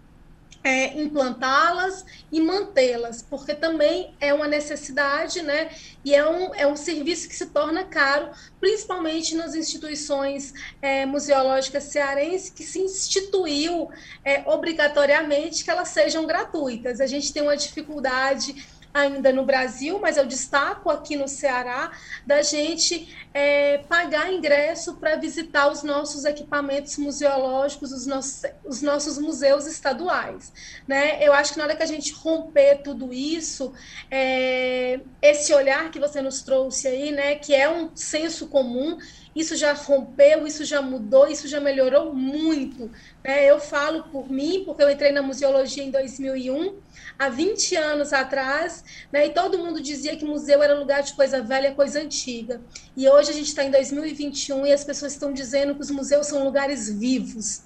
é, 0.63 0.99
implantá-las 0.99 2.05
e 2.31 2.41
mantê-las, 2.41 3.21
porque 3.21 3.55
também 3.55 4.13
é 4.19 4.33
uma 4.33 4.47
necessidade, 4.47 5.41
né? 5.41 5.69
E 6.03 6.13
é 6.13 6.27
um, 6.27 6.55
é 6.55 6.67
um 6.67 6.75
serviço 6.75 7.27
que 7.27 7.35
se 7.35 7.47
torna 7.47 7.83
caro, 7.83 8.29
principalmente 8.59 9.35
nas 9.35 9.55
instituições 9.55 10.53
é, 10.81 11.05
museológicas 11.05 11.83
cearenses, 11.85 12.49
que 12.49 12.63
se 12.63 12.79
instituiu 12.79 13.89
é, 14.23 14.43
obrigatoriamente 14.49 15.63
que 15.63 15.71
elas 15.71 15.89
sejam 15.89 16.25
gratuitas. 16.25 16.99
A 16.99 17.07
gente 17.07 17.31
tem 17.31 17.43
uma 17.43 17.57
dificuldade 17.57 18.55
ainda 19.01 19.31
no 19.31 19.45
Brasil, 19.45 19.99
mas 19.99 20.17
eu 20.17 20.25
destaco 20.25 20.89
aqui 20.89 21.15
no 21.15 21.27
Ceará, 21.27 21.91
da 22.25 22.41
gente 22.41 23.15
é, 23.33 23.79
pagar 23.89 24.31
ingresso 24.31 24.95
para 24.95 25.15
visitar 25.15 25.71
os 25.71 25.83
nossos 25.83 26.25
equipamentos 26.25 26.97
museológicos, 26.97 27.91
os 27.91 28.05
nossos, 28.05 28.41
os 28.65 28.81
nossos 28.81 29.17
museus 29.17 29.65
estaduais. 29.67 30.51
Né? 30.87 31.23
Eu 31.25 31.33
acho 31.33 31.53
que 31.53 31.59
na 31.59 31.65
hora 31.65 31.75
que 31.75 31.83
a 31.83 31.87
gente 31.87 32.13
romper 32.13 32.81
tudo 32.83 33.13
isso, 33.13 33.73
é, 34.09 34.99
esse 35.21 35.53
olhar 35.53 35.91
que 35.91 35.99
você 35.99 36.21
nos 36.21 36.41
trouxe 36.41 36.87
aí, 36.87 37.11
né, 37.11 37.35
que 37.35 37.53
é 37.53 37.69
um 37.69 37.95
senso 37.95 38.47
comum, 38.47 38.97
isso 39.39 39.55
já 39.55 39.71
rompeu, 39.73 40.47
isso 40.47 40.65
já 40.65 40.81
mudou, 40.81 41.27
isso 41.27 41.47
já 41.47 41.59
melhorou 41.59 42.13
muito. 42.13 42.91
Né? 43.23 43.45
Eu 43.45 43.59
falo 43.59 44.03
por 44.05 44.31
mim, 44.31 44.63
porque 44.65 44.81
eu 44.81 44.89
entrei 44.89 45.11
na 45.11 45.21
museologia 45.21 45.83
em 45.83 45.91
2001, 45.91 46.75
há 47.19 47.29
20 47.29 47.75
anos 47.75 48.13
atrás, 48.13 48.83
né, 49.11 49.27
e 49.27 49.29
todo 49.29 49.57
mundo 49.57 49.79
dizia 49.81 50.15
que 50.15 50.25
museu 50.25 50.63
era 50.63 50.77
lugar 50.77 51.03
de 51.03 51.13
coisa 51.13 51.41
velha, 51.41 51.75
coisa 51.75 52.01
antiga. 52.01 52.61
E 52.95 53.07
hoje 53.07 53.29
a 53.29 53.33
gente 53.33 53.47
está 53.47 53.63
em 53.63 53.71
2021 53.71 54.65
e 54.65 54.73
as 54.73 54.83
pessoas 54.83 55.13
estão 55.13 55.31
dizendo 55.31 55.75
que 55.75 55.81
os 55.81 55.91
museus 55.91 56.25
são 56.27 56.43
lugares 56.43 56.89
vivos. 56.89 57.61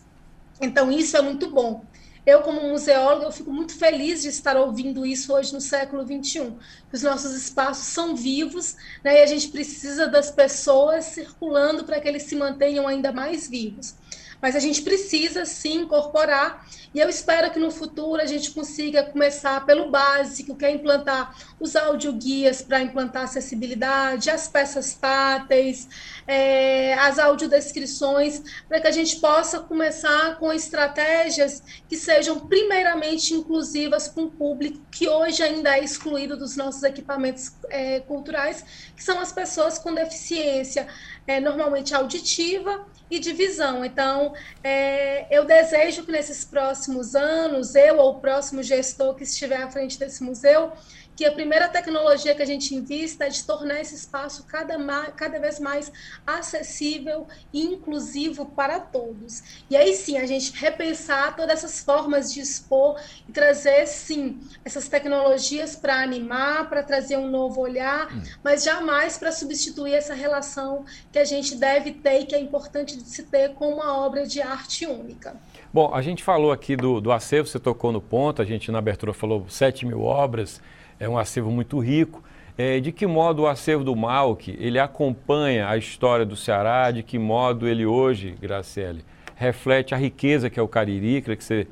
Então, 0.62 0.92
isso 0.92 1.18
é 1.18 1.22
muito 1.22 1.50
bom. 1.50 1.84
Eu, 2.26 2.42
como 2.42 2.62
museóloga, 2.70 3.26
eu 3.26 3.32
fico 3.32 3.52
muito 3.52 3.76
feliz 3.76 4.22
de 4.22 4.28
estar 4.28 4.56
ouvindo 4.56 5.06
isso 5.06 5.34
hoje 5.34 5.52
no 5.54 5.60
século 5.60 6.04
XXI. 6.04 6.54
Os 6.94 7.02
nossos 7.02 7.34
espaços 7.34 7.86
são 7.86 8.16
vivos, 8.16 8.76
né, 9.04 9.20
e 9.20 9.24
a 9.24 9.26
gente 9.26 9.48
precisa 9.48 10.08
das 10.08 10.30
pessoas 10.30 11.06
circulando 11.06 11.84
para 11.84 12.00
que 12.00 12.08
eles 12.08 12.24
se 12.24 12.36
mantenham 12.36 12.88
ainda 12.88 13.12
mais 13.12 13.48
vivos. 13.50 13.96
Mas 14.42 14.56
a 14.56 14.60
gente 14.60 14.82
precisa 14.82 15.46
sim 15.46 15.82
incorporar, 15.82 16.66
e 16.94 17.00
eu 17.00 17.08
espero 17.08 17.52
que 17.52 17.60
no 17.60 17.72
futuro 17.72 18.22
a 18.22 18.26
gente 18.26 18.52
consiga 18.52 19.04
começar 19.04 19.66
pelo 19.66 19.90
básico, 19.90 20.56
que 20.56 20.66
é 20.66 20.72
implantar 20.72 21.36
os 21.60 21.76
audioguias 21.76 22.62
para 22.62 22.82
implantar 22.82 23.24
acessibilidade, 23.24 24.30
as 24.30 24.48
peças 24.48 24.94
táteis, 24.96 25.88
é, 26.28 26.96
as 26.96 27.20
audiodescrições, 27.20 28.42
para 28.68 28.82
que 28.82 28.88
a 28.88 28.92
gente 28.92 29.18
possa 29.18 29.60
começar 29.60 30.38
com 30.38 30.52
estratégias 30.52 31.62
que 31.88 31.96
sejam 31.96 32.40
primeiramente 32.40 33.34
inclusivas 33.34 34.08
com 34.08 34.24
o 34.24 34.32
público 34.32 34.82
que 34.92 35.08
hoje 35.08 35.44
ainda 35.44 35.78
é 35.78 35.84
excluído 35.84 36.36
dos 36.36 36.58
nossos 36.58 36.84
equipamentos 36.84 37.54
é, 37.70 38.00
culturais, 38.02 38.66
que 38.96 39.04
são 39.04 39.20
as 39.20 39.32
pessoas 39.32 39.78
com 39.78 39.94
deficiência, 39.94 40.88
é, 41.28 41.40
normalmente 41.40 41.94
auditiva 41.94 42.86
e 43.12 43.20
de 43.20 43.34
visão. 43.34 43.84
Então, 43.84 44.34
é, 44.64 45.28
eu 45.30 45.44
desejo 45.46 46.04
que 46.04 46.12
nesses 46.12 46.46
próximos 46.46 47.14
anos, 47.14 47.76
eu 47.76 47.98
ou 47.98 48.12
o 48.12 48.20
próximo 48.20 48.64
gestor 48.64 49.14
que 49.14 49.24
estiver 49.24 49.62
à 49.62 49.70
frente 49.70 50.00
desse 50.00 50.24
museu, 50.24 50.72
que 51.16 51.26
a 51.26 51.32
primeira 51.32 51.68
tecnologia 51.68 52.34
que 52.34 52.42
a 52.42 52.46
gente 52.46 52.74
invista 52.74 53.26
é 53.26 53.30
de 53.30 53.44
tornar 53.44 53.82
esse 53.82 53.96
espaço 53.96 54.46
cada, 54.48 54.78
cada 55.12 55.40
vez 55.40 55.60
mais 55.60 55.92
acessível 56.26 57.28
e 57.54 57.62
inclusivo 57.62 58.46
para 58.46 58.80
todos. 58.80 59.64
E 59.70 59.76
aí 59.76 59.94
sim, 59.94 60.18
a 60.18 60.26
gente 60.26 60.54
repensar 60.54 61.36
todas 61.36 61.64
essas 61.64 61.84
formas 61.84 62.34
de 62.34 62.40
expor 62.40 63.00
e 63.28 63.32
trazer, 63.32 63.86
sim, 63.88 64.40
essas 64.64 64.88
tecnologias 64.88 65.76
para 65.76 66.02
animar, 66.02 66.70
para 66.70 66.84
trazer 66.84 67.18
um 67.18 67.30
novo 67.30 67.62
olhar, 67.62 68.12
hum. 68.12 68.22
mas 68.44 68.64
jamais 68.64 69.18
para 69.18 69.32
substituir 69.32 69.94
essa 69.94 70.14
relação 70.14 70.86
que 71.12 71.20
a 71.20 71.26
gente 71.26 71.56
deve 71.56 71.92
ter 71.92 72.22
e 72.22 72.26
que 72.26 72.36
é 72.36 72.40
importante 72.40 72.98
de 72.98 73.04
se 73.04 73.24
ter 73.24 73.54
com 73.54 73.74
uma 73.74 73.98
obra 73.98 74.26
de 74.26 74.42
arte 74.42 74.86
única. 74.86 75.36
Bom, 75.74 75.94
a 75.94 76.02
gente 76.02 76.24
falou 76.24 76.52
aqui 76.52 76.76
do, 76.76 77.00
do 77.00 77.12
acervo, 77.12 77.48
você 77.48 77.60
tocou 77.60 77.92
no 77.92 78.02
ponto, 78.02 78.42
a 78.42 78.46
gente 78.46 78.72
na 78.72 78.80
abertura 78.80 79.14
falou 79.14 79.46
7 79.48 79.86
mil 79.86 80.02
obras, 80.02 80.62
é 81.02 81.10
um 81.10 81.18
acervo 81.18 81.50
muito 81.50 81.80
rico. 81.80 82.24
É, 82.56 82.80
de 82.80 82.92
que 82.92 83.08
modo 83.08 83.42
o 83.42 83.48
acervo 83.48 83.84
do 83.84 83.96
Malc 83.96 84.48
ele 84.60 84.78
acompanha 84.78 85.68
a 85.68 85.76
história 85.76 86.24
do 86.24 86.36
Ceará? 86.36 86.92
De 86.92 87.02
que 87.02 87.18
modo 87.18 87.68
ele 87.68 87.88
hoje, 87.88 88.38
Graciele, 88.40 89.04
reflete 89.36 89.96
a 89.96 89.98
riqueza 89.98 90.48
que 90.48 90.60
é 90.60 90.64
o 90.64 90.68
Cariri? 90.68 91.22
Queria 91.22 91.36
que 91.36 91.44
você 91.44 91.68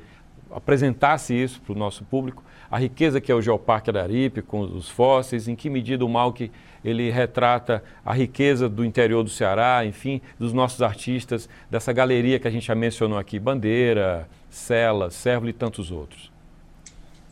apresentasse 0.50 1.32
isso 1.32 1.60
para 1.60 1.72
o 1.72 1.78
nosso 1.78 2.04
público. 2.04 2.42
A 2.68 2.76
riqueza 2.76 3.20
que 3.20 3.30
é 3.30 3.34
o 3.34 3.40
Geoparque 3.40 3.90
Araripe, 3.90 4.42
com 4.42 4.62
os 4.62 4.88
fósseis, 4.88 5.46
em 5.46 5.54
que 5.54 5.70
medida 5.70 6.04
o 6.04 6.08
Malc 6.08 6.50
ele 6.84 7.08
retrata 7.10 7.84
a 8.04 8.12
riqueza 8.12 8.68
do 8.68 8.84
interior 8.84 9.22
do 9.22 9.30
Ceará, 9.30 9.84
enfim, 9.84 10.20
dos 10.40 10.52
nossos 10.52 10.82
artistas, 10.82 11.48
dessa 11.70 11.92
galeria 11.92 12.40
que 12.40 12.48
a 12.48 12.50
gente 12.50 12.66
já 12.66 12.74
mencionou 12.74 13.18
aqui, 13.18 13.38
Bandeira, 13.38 14.28
Sela, 14.48 15.10
Sérvulo 15.10 15.50
e 15.50 15.52
tantos 15.52 15.92
outros. 15.92 16.32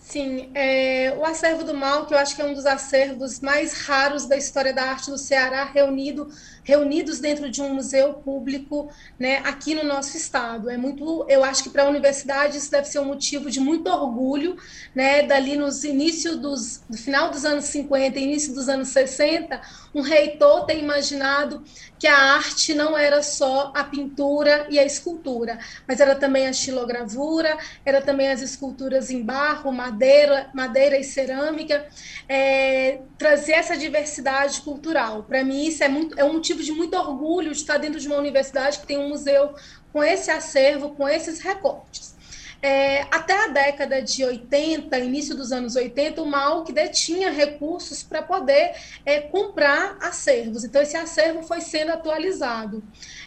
Sim, 0.09 0.51
é, 0.55 1.14
o 1.18 1.23
acervo 1.23 1.62
do 1.62 1.75
mal, 1.75 2.07
que 2.07 2.14
eu 2.14 2.18
acho 2.18 2.35
que 2.35 2.40
é 2.40 2.44
um 2.47 2.55
dos 2.55 2.64
acervos 2.64 3.40
mais 3.40 3.83
raros 3.83 4.25
da 4.25 4.38
história 4.38 4.73
da 4.73 4.85
arte 4.85 5.11
do 5.11 5.18
Ceará, 5.18 5.64
reunido, 5.64 6.31
reunidos 6.64 7.18
dentro 7.18 7.51
de 7.51 7.61
um 7.61 7.75
museu 7.75 8.14
público, 8.14 8.90
né, 9.18 9.42
aqui 9.44 9.75
no 9.75 9.85
nosso 9.85 10.16
estado. 10.16 10.71
É 10.71 10.79
muito, 10.79 11.27
eu 11.29 11.44
acho 11.44 11.62
que 11.62 11.68
para 11.68 11.83
a 11.83 11.88
universidade 11.90 12.57
isso 12.57 12.71
deve 12.71 12.87
ser 12.88 13.01
um 13.01 13.05
motivo 13.05 13.51
de 13.51 13.61
muito 13.61 13.90
orgulho, 13.90 14.57
né, 14.94 15.25
dali 15.25 15.57
nos 15.57 15.85
início 15.85 16.38
dos, 16.38 16.81
do 16.88 16.97
final 16.97 17.31
dos 17.31 17.44
anos 17.44 17.66
50, 17.66 18.18
início 18.18 18.55
dos 18.55 18.66
anos 18.66 18.88
60, 18.88 19.61
um 19.94 20.01
reitor 20.01 20.64
ter 20.64 20.79
imaginado 20.79 21.62
que 21.98 22.06
a 22.06 22.16
arte 22.34 22.74
não 22.74 22.96
era 22.96 23.22
só 23.22 23.72
a 23.74 23.82
pintura 23.84 24.66
e 24.70 24.78
a 24.78 24.84
escultura, 24.84 25.58
mas 25.87 26.00
era 26.00 26.14
também 26.14 26.46
a 26.46 26.50
estilogravura, 26.50 27.56
era 27.84 28.00
também 28.00 28.30
as 28.30 28.40
esculturas 28.40 29.11
em 29.11 29.22
barro, 29.22 29.72
madeira, 29.72 30.48
madeira 30.54 30.98
e 30.98 31.04
cerâmica, 31.04 31.87
é, 32.28 33.00
trazer 33.16 33.52
essa 33.52 33.76
diversidade 33.76 34.61
cultural. 34.61 35.24
Para 35.24 35.42
mim, 35.44 35.66
isso 35.66 35.82
é, 35.82 35.88
muito, 35.88 36.18
é 36.18 36.24
um 36.24 36.34
motivo 36.34 36.62
de 36.62 36.72
muito 36.72 36.96
orgulho 36.96 37.52
de 37.52 37.58
estar 37.58 37.78
dentro 37.78 37.98
de 37.98 38.06
uma 38.06 38.16
universidade 38.16 38.78
que 38.78 38.87
tem 38.87 38.98
um 38.98 39.08
museu 39.08 39.54
com 39.92 40.02
esse 40.04 40.30
acervo, 40.30 40.94
com 40.94 41.08
esses 41.08 41.40
recortes. 41.40 42.17
É, 42.61 43.03
até 43.03 43.44
a 43.44 43.49
década 43.49 44.03
de 44.03 44.25
80, 44.25 44.99
início 44.99 45.37
dos 45.37 45.53
anos 45.53 45.77
80, 45.77 46.21
o 46.21 46.27
MAUC 46.27 46.73
detinha 46.73 47.31
recursos 47.31 48.03
para 48.03 48.21
poder 48.21 48.75
é, 49.07 49.21
comprar 49.21 49.97
acervos. 50.01 50.64
Então, 50.64 50.83
esse 50.83 50.97
acervo 50.97 51.42
foi 51.42 51.61
sendo 51.61 51.92
atualizado. 51.92 52.83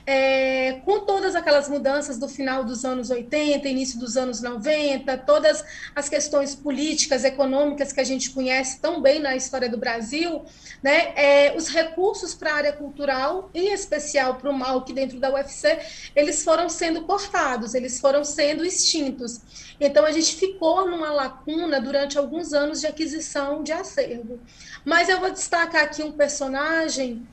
É, 0.05 0.81
com 0.83 1.01
todas 1.01 1.35
aquelas 1.35 1.69
mudanças 1.69 2.17
do 2.17 2.27
final 2.27 2.65
dos 2.65 2.83
anos 2.83 3.09
80, 3.09 3.67
início 3.69 3.99
dos 3.99 4.17
anos 4.17 4.41
90, 4.41 5.17
todas 5.19 5.63
as 5.95 6.09
questões 6.09 6.53
políticas, 6.53 7.23
econômicas 7.23 7.93
que 7.93 7.99
a 8.01 8.03
gente 8.03 8.31
conhece 8.31 8.81
tão 8.81 9.01
bem 9.01 9.19
na 9.19 9.35
história 9.35 9.69
do 9.69 9.77
Brasil, 9.77 10.43
né, 10.83 11.13
é, 11.15 11.55
os 11.55 11.67
recursos 11.69 12.33
para 12.33 12.51
a 12.51 12.55
área 12.55 12.73
cultural, 12.73 13.49
em 13.53 13.71
especial 13.71 14.35
para 14.35 14.49
o 14.49 14.53
MAUC 14.53 14.91
dentro 14.91 15.19
da 15.19 15.31
UFC, 15.31 15.79
eles 16.15 16.43
foram 16.43 16.67
sendo 16.67 17.03
cortados, 17.03 17.75
eles 17.75 17.99
foram 17.99 18.25
sendo 18.25 18.65
extintos. 18.65 19.20
Então, 19.79 20.05
a 20.05 20.11
gente 20.11 20.35
ficou 20.35 20.89
numa 20.89 21.11
lacuna 21.11 21.79
durante 21.79 22.17
alguns 22.17 22.53
anos 22.53 22.81
de 22.81 22.87
aquisição 22.87 23.63
de 23.63 23.71
acervo. 23.71 24.39
Mas 24.85 25.09
eu 25.09 25.19
vou 25.19 25.31
destacar 25.31 25.83
aqui 25.83 26.03
um 26.03 26.11
personagem 26.11 27.27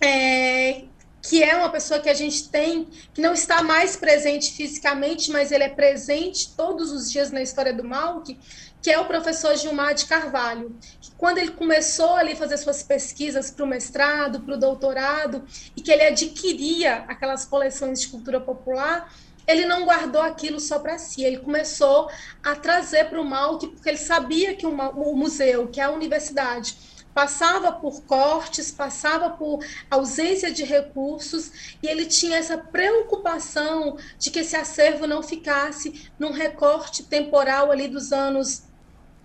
é, 0.00 0.84
que 1.22 1.42
é 1.42 1.54
uma 1.56 1.68
pessoa 1.68 2.00
que 2.00 2.08
a 2.08 2.14
gente 2.14 2.48
tem, 2.48 2.88
que 3.12 3.20
não 3.20 3.34
está 3.34 3.62
mais 3.62 3.96
presente 3.96 4.52
fisicamente, 4.52 5.30
mas 5.30 5.52
ele 5.52 5.64
é 5.64 5.68
presente 5.68 6.54
todos 6.56 6.90
os 6.90 7.10
dias 7.10 7.30
na 7.30 7.42
história 7.42 7.74
do 7.74 7.84
Malk, 7.84 8.38
que 8.82 8.90
é 8.90 8.98
o 8.98 9.04
professor 9.04 9.54
Gilmar 9.56 9.94
de 9.94 10.06
Carvalho. 10.06 10.74
Que 11.00 11.10
quando 11.12 11.38
ele 11.38 11.50
começou 11.50 12.14
ali 12.14 12.32
a 12.32 12.36
fazer 12.36 12.56
suas 12.56 12.82
pesquisas 12.82 13.50
para 13.50 13.64
o 13.64 13.68
mestrado, 13.68 14.40
para 14.40 14.54
o 14.54 14.58
doutorado, 14.58 15.44
e 15.76 15.82
que 15.82 15.90
ele 15.90 16.04
adquiria 16.04 17.04
aquelas 17.06 17.44
coleções 17.44 18.00
de 18.00 18.08
cultura 18.08 18.40
popular, 18.40 19.12
ele 19.50 19.66
não 19.66 19.84
guardou 19.84 20.22
aquilo 20.22 20.60
só 20.60 20.78
para 20.78 20.98
si, 20.98 21.24
ele 21.24 21.38
começou 21.38 22.08
a 22.42 22.54
trazer 22.54 23.08
para 23.08 23.20
o 23.20 23.24
mal, 23.24 23.58
porque 23.58 23.88
ele 23.88 23.98
sabia 23.98 24.54
que 24.54 24.66
o 24.66 25.16
museu, 25.16 25.68
que 25.68 25.80
a 25.80 25.90
universidade, 25.90 26.76
passava 27.12 27.72
por 27.72 28.02
cortes, 28.02 28.70
passava 28.70 29.30
por 29.30 29.64
ausência 29.90 30.50
de 30.50 30.64
recursos, 30.64 31.74
e 31.82 31.86
ele 31.86 32.06
tinha 32.06 32.38
essa 32.38 32.56
preocupação 32.56 33.96
de 34.18 34.30
que 34.30 34.40
esse 34.40 34.56
acervo 34.56 35.06
não 35.06 35.22
ficasse 35.22 36.10
num 36.18 36.30
recorte 36.30 37.02
temporal 37.02 37.70
ali 37.70 37.88
dos 37.88 38.12
anos 38.12 38.62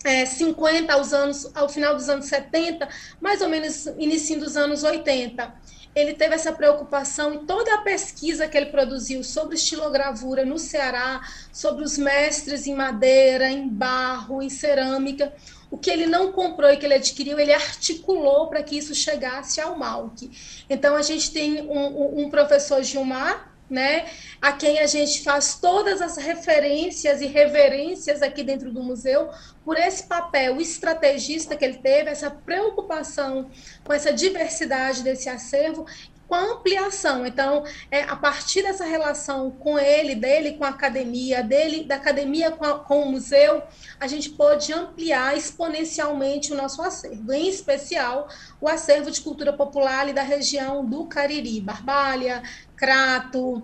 é, 0.03 0.25
50 0.25 0.93
aos 0.93 1.13
anos, 1.13 1.51
ao 1.55 1.67
final 1.67 1.95
dos 1.95 2.09
anos 2.09 2.25
70, 2.27 2.87
mais 3.19 3.41
ou 3.41 3.49
menos 3.49 3.87
início 3.97 4.39
dos 4.39 4.55
anos 4.55 4.83
80 4.83 5.53
ele 5.95 6.13
teve 6.13 6.35
essa 6.35 6.51
preocupação 6.51 7.33
em 7.33 7.45
toda 7.45 7.73
a 7.73 7.81
pesquisa 7.81 8.47
que 8.47 8.57
ele 8.57 8.65
produziu 8.65 9.23
sobre 9.23 9.55
estilogravura 9.55 10.43
no 10.43 10.59
Ceará, 10.59 11.21
sobre 11.53 11.85
os 11.85 11.97
mestres 11.97 12.67
em 12.67 12.75
madeira, 12.75 13.49
em 13.49 13.67
barro, 13.67 14.41
em 14.41 14.49
cerâmica. 14.49 15.33
O 15.71 15.77
que 15.77 15.89
ele 15.89 16.05
não 16.05 16.33
comprou 16.33 16.69
e 16.69 16.77
que 16.77 16.85
ele 16.85 16.95
adquiriu, 16.95 17.39
ele 17.39 17.53
articulou 17.53 18.47
para 18.47 18.61
que 18.61 18.77
isso 18.77 18.93
chegasse 18.93 19.61
ao 19.61 19.77
Malk. 19.77 20.29
Então, 20.69 20.95
a 20.95 21.01
gente 21.01 21.31
tem 21.31 21.61
um, 21.61 22.25
um 22.25 22.29
professor 22.29 22.83
Gilmar, 22.83 23.54
né, 23.69 24.05
a 24.41 24.51
quem 24.51 24.79
a 24.79 24.85
gente 24.85 25.23
faz 25.23 25.55
todas 25.55 26.01
as 26.01 26.17
referências 26.17 27.21
e 27.21 27.25
reverências 27.25 28.21
aqui 28.21 28.43
dentro 28.43 28.71
do 28.71 28.83
museu, 28.83 29.29
por 29.63 29.77
esse 29.77 30.03
papel 30.03 30.61
estrategista 30.61 31.55
que 31.55 31.65
ele 31.65 31.79
teve, 31.79 32.09
essa 32.09 32.29
preocupação 32.29 33.49
com 33.83 33.91
essa 33.91 34.13
diversidade 34.13 35.03
desse 35.03 35.27
acervo 35.29 35.85
com 36.27 36.35
a 36.35 36.41
ampliação. 36.41 37.25
Então, 37.25 37.63
é, 37.91 38.03
a 38.03 38.15
partir 38.15 38.63
dessa 38.63 38.85
relação 38.85 39.51
com 39.51 39.77
ele, 39.77 40.15
dele 40.15 40.53
com 40.53 40.63
a 40.63 40.69
academia, 40.69 41.43
dele, 41.43 41.83
da 41.83 41.95
academia 41.95 42.51
com, 42.51 42.65
a, 42.65 42.79
com, 42.79 43.03
o 43.03 43.11
museu, 43.11 43.63
a 43.99 44.07
gente 44.07 44.29
pode 44.31 44.73
ampliar 44.73 45.37
exponencialmente 45.37 46.51
o 46.51 46.57
nosso 46.57 46.81
acervo, 46.81 47.31
em 47.31 47.47
especial 47.47 48.27
o 48.59 48.67
acervo 48.67 49.11
de 49.11 49.21
cultura 49.21 49.53
popular 49.53 50.01
ali 50.01 50.13
da 50.13 50.23
região 50.23 50.85
do 50.85 51.05
Cariri, 51.05 51.61
Barbalha, 51.61 52.41
Crato, 52.75 53.63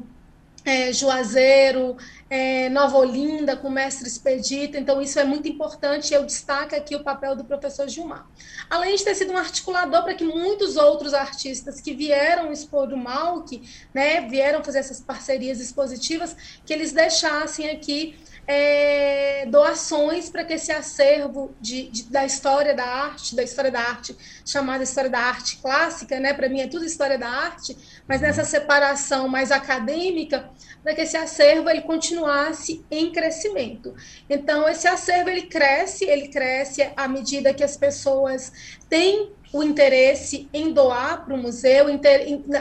é, 0.63 0.93
Juazeiro, 0.93 1.97
é, 2.30 2.69
Nova 2.69 2.97
Olinda, 2.97 3.58
com 3.58 3.67
o 3.67 3.71
mestre 3.71 4.08
Expedito, 4.08 4.78
então 4.78 5.02
isso 5.02 5.19
é 5.19 5.24
muito 5.24 5.47
importante, 5.47 6.13
eu 6.13 6.26
destaco 6.26 6.76
aqui 6.76 6.95
o 6.95 7.04
papel 7.04 7.36
do 7.36 7.43
professor 7.43 7.88
Gilmar. 7.89 8.28
Além 8.69 8.95
de 8.95 9.04
ter 9.04 9.15
sido 9.15 9.34
um 9.34 9.38
articulador 9.38 10.04
para 10.04 10.13
que 10.13 10.24
muitos 10.24 10.78
outros 10.78 11.13
artistas 11.13 11.82
que 11.82 11.93
vieram 11.93 12.52
expor 12.52 12.91
o 12.93 12.97
Malk, 12.97 13.62
né, 13.93 14.21
vieram 14.21 14.63
fazer 14.63 14.80
essas 14.80 15.02
parcerias 15.02 15.60
expositivas, 15.60 16.36
que 16.65 16.74
eles 16.74 16.91
deixassem 16.91 17.69
aqui 17.69 18.15
é, 18.47 19.45
doações 19.45 20.30
para 20.30 20.43
que 20.43 20.54
esse 20.54 20.71
acervo 20.71 21.54
de, 21.60 21.89
de, 21.89 22.04
da 22.04 22.25
história 22.25 22.73
da 22.73 22.86
arte, 22.86 23.36
da 23.36 23.43
história 23.43 23.71
da 23.71 23.80
arte, 23.80 24.15
chamada 24.45 24.84
história 24.84 25.10
da 25.10 25.19
arte 25.19 25.58
clássica, 25.58 26.19
né? 26.19 26.34
Para 26.34 26.49
mim 26.49 26.62
é 26.62 26.67
tudo 26.67 26.86
história 26.86 27.17
da 27.17 27.30
arte, 27.30 27.77
mas 28.08 28.21
nessa 28.21 28.43
separação 28.43 29.27
mais 29.27 29.51
acadêmica, 29.51 30.49
para 30.84 30.95
que 30.95 31.01
esse 31.01 31.15
acervo 31.15 31.69
ele 31.69 31.82
continuasse 31.82 32.84
em 32.89 33.12
crescimento. 33.12 33.93
Então 34.30 34.67
esse 34.67 34.88
acervo 34.88 35.30
ele 35.30 35.43
cresce, 35.43 36.06
ele 36.06 36.27
cresce 36.27 36.89
à 36.95 37.08
medida 37.08 37.54
que 37.54 37.63
as 37.63 37.77
pessoas 37.77 38.80
têm 38.89 39.32
o 39.54 39.64
interesse 39.64 40.48
em 40.54 40.72
doar 40.72 41.26
para 41.26 41.34
o 41.34 41.38
museu, 41.38 41.86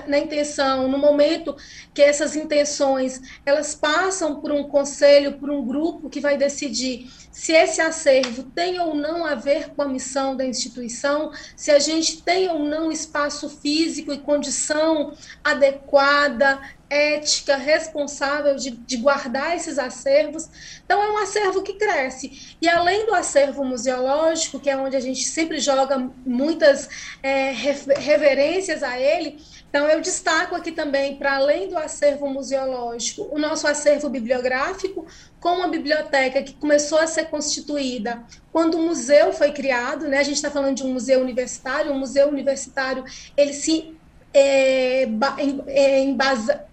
na 0.07 0.18
intenção, 0.18 0.88
no 0.88 0.98
momento 0.98 1.57
que 1.94 2.03
essas 2.03 2.35
intenções 2.35 3.20
elas 3.46 3.74
passam 3.74 4.40
por 4.40 4.50
um 4.50 4.64
conselho, 4.64 5.38
por 5.38 5.50
um 5.50 5.64
grupo 5.64 6.11
que 6.11 6.20
vai 6.20 6.37
decidir 6.37 7.09
se 7.31 7.53
esse 7.53 7.81
acervo 7.81 8.42
tem 8.42 8.81
ou 8.81 8.94
não 8.94 9.24
a 9.24 9.35
ver 9.35 9.70
com 9.70 9.83
a 9.83 9.88
missão 9.88 10.37
da 10.37 10.44
instituição, 10.44 11.31
se 11.57 11.70
a 11.70 11.79
gente 11.79 12.22
tem 12.22 12.48
ou 12.48 12.59
não 12.59 12.90
espaço 12.90 13.48
físico 13.48 14.12
e 14.12 14.18
condição 14.18 15.14
adequada, 15.44 16.61
ética, 16.90 17.57
responsável 17.57 18.57
de, 18.57 18.72
de, 18.72 18.96
guardar 18.96 19.57
esses 19.57 19.79
acervos. 19.79 20.50
Então, 20.85 21.00
é 21.00 21.12
um 21.12 21.18
acervo 21.18 21.62
que 21.62 21.74
cresce. 21.74 22.57
E 22.61 22.68
além 22.68 23.07
do 23.07 23.14
acervo 23.14 23.64
museológico, 23.64 24.59
que 24.59 24.68
é 24.68 24.76
onde 24.76 24.96
a 24.96 25.00
gente 25.00 25.24
sempre 25.24 25.61
joga 25.61 26.11
muitas 26.26 26.88
é, 27.22 27.53
reverências 27.53 28.83
a 28.83 28.98
ele, 28.98 29.38
então 29.70 29.87
eu 29.88 30.00
destaco 30.00 30.57
aqui 30.57 30.72
também, 30.72 31.14
para 31.14 31.37
além 31.37 31.68
do 31.68 31.79
acervo 31.79 32.29
museológico, 32.29 33.29
o 33.31 33.38
nosso 33.38 33.68
acervo 33.68 34.11
bibliográfico, 34.11 35.07
com 35.38 35.50
uma 35.50 35.68
biblioteca 35.68 36.42
que 36.42 36.55
começou 36.55 36.98
a 36.98 37.07
ser 37.07 37.26
constituída 37.26 38.20
quando 38.53 38.74
o 38.74 38.83
museu 38.83 39.33
foi 39.33 39.53
criado, 39.53 40.09
né? 40.09 40.18
A 40.18 40.24
gente 40.24 40.35
está 40.35 40.50
falando 40.50 40.74
de 40.74 40.83
um 40.83 40.92
museu 40.92 41.20
universitário, 41.20 41.92
um 41.92 41.98
museu 41.98 42.29
universitário, 42.29 43.05
ele 43.37 43.53
se 43.53 43.96
é, 44.35 45.09
é, 45.68 46.00
embasa, 46.00 46.64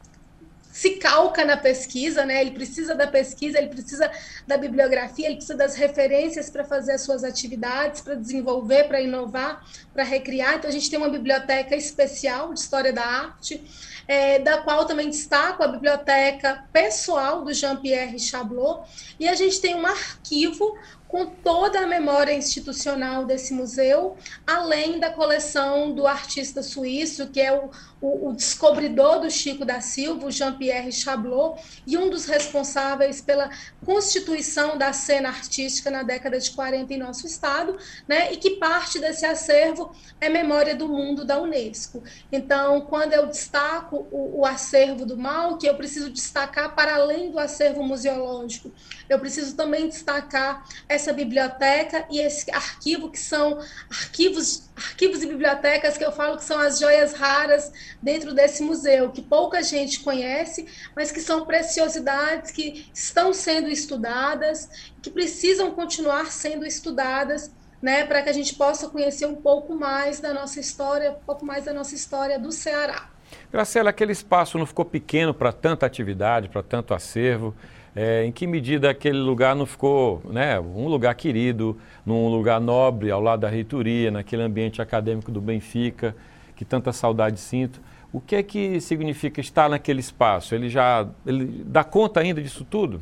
se 0.77 0.91
calca 0.91 1.43
na 1.43 1.57
pesquisa, 1.57 2.23
né? 2.23 2.39
Ele 2.39 2.51
precisa 2.51 2.93
da 2.93 3.07
pesquisa, 3.07 3.57
ele 3.57 3.69
precisa 3.69 4.11
da 4.45 4.59
bibliografia, 4.59 5.25
ele 5.25 5.37
precisa 5.37 5.57
das 5.57 5.75
referências 5.75 6.51
para 6.51 6.63
fazer 6.63 6.91
as 6.91 7.01
suas 7.01 7.23
atividades, 7.23 8.01
para 8.01 8.13
desenvolver, 8.13 8.83
para 8.83 9.01
inovar, 9.01 9.65
para 9.91 10.03
recriar. 10.03 10.53
Então 10.53 10.69
a 10.69 10.73
gente 10.73 10.87
tem 10.87 10.99
uma 10.99 11.09
biblioteca 11.09 11.75
especial 11.75 12.53
de 12.53 12.59
história 12.59 12.93
da 12.93 13.03
arte, 13.03 13.59
é, 14.07 14.37
da 14.37 14.59
qual 14.59 14.85
também 14.85 15.09
destaco 15.09 15.63
a 15.63 15.67
biblioteca 15.67 16.63
pessoal 16.71 17.43
do 17.43 17.51
Jean-Pierre 17.51 18.19
Chablot, 18.19 18.87
e 19.19 19.27
a 19.27 19.33
gente 19.33 19.59
tem 19.59 19.73
um 19.73 19.85
arquivo 19.85 20.77
com 21.07 21.25
toda 21.25 21.79
a 21.79 21.87
memória 21.87 22.33
institucional 22.33 23.25
desse 23.25 23.53
museu, 23.53 24.17
além 24.45 24.99
da 24.99 25.09
coleção 25.09 25.93
do 25.93 26.05
artista 26.05 26.61
suíço, 26.61 27.27
que 27.27 27.39
é 27.39 27.53
o, 27.53 27.71
o, 28.01 28.29
o 28.29 28.35
descobridor 28.35 29.19
do 29.19 29.29
Chico 29.29 29.65
da 29.65 29.81
Silva, 29.81 30.29
Jean-Pierre 30.29 30.91
Chablot, 30.91 31.61
e 31.85 31.97
um 31.97 32.09
dos 32.09 32.25
responsáveis 32.25 33.21
pela 33.21 33.49
constituição 33.85 34.77
da 34.77 34.93
cena 34.93 35.29
artística 35.29 35.89
na 35.89 36.03
década 36.03 36.39
de 36.39 36.51
40 36.51 36.93
em 36.93 36.97
nosso 36.97 37.25
estado, 37.25 37.77
né, 38.07 38.31
e 38.33 38.37
que 38.37 38.51
parte 38.51 38.99
desse 38.99 39.25
acervo 39.25 39.91
é 40.21 40.29
Memória 40.29 40.75
do 40.75 40.87
Mundo 40.87 41.25
da 41.25 41.41
Unesco. 41.41 42.03
Então, 42.31 42.81
quando 42.81 43.13
eu 43.13 43.27
destaco 43.27 44.07
o, 44.11 44.41
o 44.41 44.45
acervo 44.45 45.05
do 45.05 45.17
mal, 45.17 45.57
que 45.57 45.67
eu 45.67 45.75
preciso 45.75 46.09
destacar 46.09 46.75
para 46.75 46.95
além 46.95 47.31
do 47.31 47.39
acervo 47.39 47.83
museológico, 47.83 48.71
eu 49.09 49.19
preciso 49.19 49.55
também 49.55 49.87
destacar 49.87 50.65
essa 50.87 51.11
biblioteca 51.13 52.05
e 52.11 52.19
esse 52.19 52.51
arquivo, 52.51 53.09
que 53.09 53.19
são 53.19 53.59
arquivos, 53.89 54.69
arquivos 54.75 55.23
e 55.23 55.27
bibliotecas 55.27 55.97
que 55.97 56.05
eu 56.05 56.11
falo 56.11 56.37
que 56.37 56.43
são 56.43 56.59
as 56.59 56.79
joias 56.79 57.13
raras 57.13 57.71
dentro 58.01 58.33
desse 58.33 58.63
museu, 58.63 59.09
que 59.09 59.21
pouca 59.21 59.61
gente 59.63 60.01
conhece, 60.01 60.67
mas 60.95 61.11
que 61.11 61.21
são 61.21 61.45
preciosidades 61.45 62.51
que 62.51 62.89
estão 62.93 63.33
sendo 63.33 63.69
estudadas, 63.69 64.91
que 65.01 65.09
precisam 65.09 65.71
continuar 65.71 66.31
sendo 66.31 66.65
estudadas, 66.65 67.51
né, 67.81 68.05
para 68.05 68.21
que 68.21 68.29
a 68.29 68.33
gente 68.33 68.55
possa 68.55 68.89
conhecer 68.89 69.25
um 69.25 69.35
pouco 69.35 69.75
mais 69.75 70.19
da 70.19 70.33
nossa 70.33 70.59
história, 70.59 71.11
um 71.11 71.25
pouco 71.25 71.45
mais 71.45 71.65
da 71.65 71.73
nossa 71.73 71.95
história 71.95 72.39
do 72.39 72.51
Ceará. 72.51 73.09
Graciela, 73.51 73.89
aquele 73.89 74.11
espaço 74.11 74.57
não 74.57 74.65
ficou 74.65 74.85
pequeno 74.85 75.33
para 75.33 75.51
tanta 75.51 75.85
atividade, 75.85 76.49
para 76.49 76.63
tanto 76.63 76.93
acervo? 76.93 77.53
É, 77.95 78.23
em 78.23 78.31
que 78.31 78.45
medida 78.45 78.91
aquele 78.91 79.17
lugar 79.17 79.55
não 79.55 79.65
ficou 79.65 80.21
né, 80.25 80.59
um 80.59 80.87
lugar 80.87 81.15
querido, 81.15 81.79
num 82.05 82.27
lugar 82.27 82.61
nobre, 82.61 83.09
ao 83.09 83.19
lado 83.19 83.39
da 83.39 83.49
reitoria, 83.49 84.11
naquele 84.11 84.43
ambiente 84.43 84.81
acadêmico 84.81 85.31
do 85.31 85.41
Benfica, 85.41 86.15
que 86.57 86.65
tanta 86.65 86.91
saudade 86.91 87.39
sinto? 87.39 87.79
O 88.11 88.19
que 88.19 88.35
é 88.35 88.43
que 88.43 88.81
significa 88.81 89.39
estar 89.39 89.69
naquele 89.69 89.99
espaço? 89.99 90.55
Ele 90.55 90.69
já 90.69 91.07
ele 91.25 91.63
dá 91.63 91.83
conta 91.83 92.19
ainda 92.19 92.41
disso 92.41 92.65
tudo? 92.65 93.01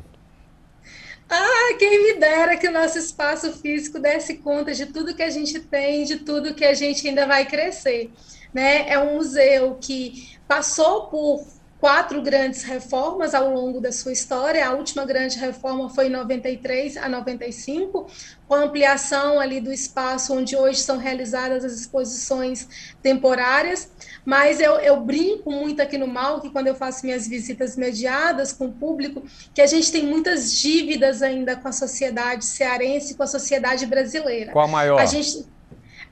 Ah, 1.28 1.74
quem 1.78 2.02
me 2.02 2.20
dera 2.20 2.56
que 2.56 2.68
o 2.68 2.72
nosso 2.72 2.98
espaço 2.98 3.50
físico 3.54 3.98
desse 3.98 4.36
conta 4.36 4.72
de 4.72 4.86
tudo 4.86 5.14
que 5.14 5.22
a 5.22 5.30
gente 5.30 5.58
tem, 5.58 6.04
de 6.04 6.18
tudo 6.18 6.54
que 6.54 6.64
a 6.64 6.74
gente 6.74 7.08
ainda 7.08 7.26
vai 7.26 7.46
crescer. 7.46 8.12
Né? 8.52 8.88
É 8.88 8.98
um 8.98 9.14
museu 9.14 9.76
que 9.80 10.36
passou 10.46 11.06
por 11.06 11.44
quatro 11.86 12.20
grandes 12.20 12.64
reformas 12.64 13.32
ao 13.32 13.48
longo 13.48 13.80
da 13.80 13.92
sua 13.92 14.12
história. 14.12 14.66
A 14.66 14.72
última 14.72 15.04
grande 15.04 15.38
reforma 15.38 15.88
foi 15.88 16.08
em 16.08 16.10
93 16.10 16.96
a 16.96 17.08
95, 17.08 18.08
com 18.48 18.54
a 18.54 18.64
ampliação 18.64 19.38
ali 19.38 19.60
do 19.60 19.72
espaço 19.72 20.34
onde 20.34 20.56
hoje 20.56 20.80
são 20.80 20.98
realizadas 20.98 21.64
as 21.64 21.74
exposições 21.74 22.66
temporárias. 23.00 23.88
Mas 24.24 24.58
eu, 24.58 24.72
eu 24.80 25.00
brinco 25.00 25.48
muito 25.48 25.80
aqui 25.80 25.96
no 25.96 26.08
Mal, 26.08 26.40
que 26.40 26.50
quando 26.50 26.66
eu 26.66 26.74
faço 26.74 27.06
minhas 27.06 27.28
visitas 27.28 27.76
mediadas 27.76 28.52
com 28.52 28.66
o 28.66 28.72
público, 28.72 29.22
que 29.54 29.60
a 29.62 29.66
gente 29.68 29.92
tem 29.92 30.04
muitas 30.04 30.58
dívidas 30.58 31.22
ainda 31.22 31.54
com 31.54 31.68
a 31.68 31.72
sociedade 31.72 32.46
cearense, 32.46 33.14
com 33.14 33.22
a 33.22 33.28
sociedade 33.28 33.86
brasileira. 33.86 34.50
Qual 34.50 34.64
a 34.64 34.68
maior? 34.68 35.00
A 35.00 35.06
gente 35.06 35.46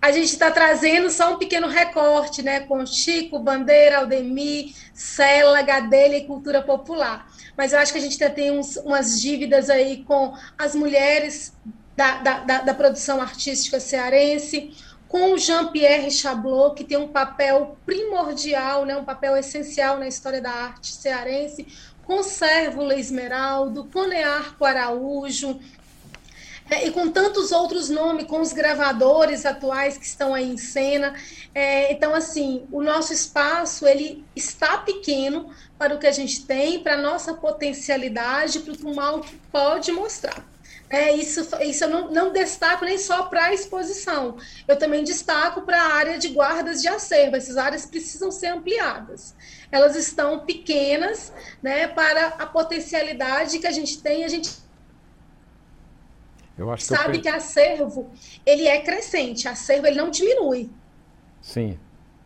a 0.05 0.13
gente 0.13 0.27
está 0.27 0.51
trazendo 0.51 1.09
só 1.09 1.33
um 1.33 1.39
pequeno 1.39 1.67
recorte, 1.67 2.43
né, 2.43 2.61
com 2.61 2.85
Chico, 2.85 3.39
Bandeira, 3.39 4.01
Aldemir, 4.01 4.75
Cela, 4.93 5.63
Gadelha 5.63 6.19
e 6.19 6.27
Cultura 6.27 6.61
Popular. 6.61 7.27
Mas 7.57 7.73
eu 7.73 7.79
acho 7.79 7.91
que 7.91 7.99
a 7.99 8.03
gente 8.03 8.19
tem 8.19 8.51
uns, 8.51 8.77
umas 8.77 9.19
dívidas 9.19 9.71
aí 9.71 10.05
com 10.05 10.35
as 10.59 10.75
mulheres 10.75 11.55
da, 11.97 12.19
da, 12.19 12.39
da, 12.41 12.61
da 12.61 12.75
produção 12.75 13.19
artística 13.19 13.81
cearense, 13.81 14.75
com 15.09 15.39
Jean-Pierre 15.39 16.11
Chablot, 16.11 16.75
que 16.75 16.85
tem 16.85 16.99
um 16.99 17.09
papel 17.09 17.79
primordial, 17.87 18.85
né, 18.85 18.95
um 18.95 19.07
papel 19.07 19.35
essencial 19.39 19.97
na 19.99 20.07
história 20.07 20.43
da 20.43 20.51
arte 20.51 20.93
cearense, 20.93 21.67
com 22.05 22.23
Sérvulo 22.23 22.93
Esmeraldo, 22.93 23.89
com 23.91 24.07
Nearco 24.07 24.67
Araújo, 24.67 25.59
é, 26.71 26.87
e 26.87 26.91
com 26.91 27.11
tantos 27.11 27.53
outros 27.53 27.91
nomes, 27.91 28.27
com 28.27 28.41
os 28.41 28.53
gravadores 28.53 29.45
atuais 29.45 29.99
que 29.99 30.07
estão 30.07 30.35
aí 30.35 30.51
em 30.51 30.57
cena. 30.57 31.15
É, 31.55 31.93
então, 31.93 32.15
assim, 32.15 32.67
o 32.73 32.83
nosso 32.83 33.13
espaço 33.13 33.87
ele 33.87 34.25
está 34.35 34.79
pequeno 34.79 35.51
para 35.79 35.95
o 35.95 35.99
que 35.99 36.07
a 36.07 36.13
gente 36.13 36.47
tem, 36.47 36.81
para 36.81 36.95
a 36.95 37.03
nossa 37.03 37.35
potencialidade, 37.35 38.61
para 38.61 38.73
o 38.73 38.77
que 38.77 38.95
mal 38.95 39.25
pode 39.53 39.93
mostrar. 39.93 40.43
É, 40.89 41.13
isso, 41.13 41.49
isso 41.63 41.85
eu 41.85 41.89
não, 41.89 42.11
não 42.11 42.33
destaco 42.33 42.85
nem 42.85 42.99
só 42.99 43.25
para 43.25 43.47
a 43.47 43.55
exposição, 43.55 44.37
eu 44.69 44.77
também 44.77 45.03
destaco 45.03 45.63
para 45.63 45.83
a 45.83 45.95
área 45.95 46.19
de 46.19 46.29
guardas 46.29 46.81
de 46.81 46.89
acervo. 46.89 47.37
Essas 47.37 47.57
áreas 47.57 47.85
precisam 47.85 48.31
ser 48.31 48.49
ampliadas. 48.49 49.35
Elas 49.73 49.97
estão 49.97 50.41
pequenas 50.41 51.33
né, 51.63 51.89
para 51.89 52.29
a 52.39 52.47
potencialidade 52.47 53.59
que 53.59 53.67
a 53.67 53.73
gente 53.73 54.01
tem, 54.01 54.25
a 54.25 54.29
gente 54.29 54.64
sabe 56.79 57.19
que, 57.19 57.19
eu... 57.19 57.23
que 57.23 57.29
acervo 57.29 58.11
ele 58.45 58.67
é 58.67 58.81
crescente, 58.81 59.49
acervo 59.49 59.87
ele 59.87 59.97
não 59.97 60.11
diminui. 60.11 60.71
Sim, 61.41 61.79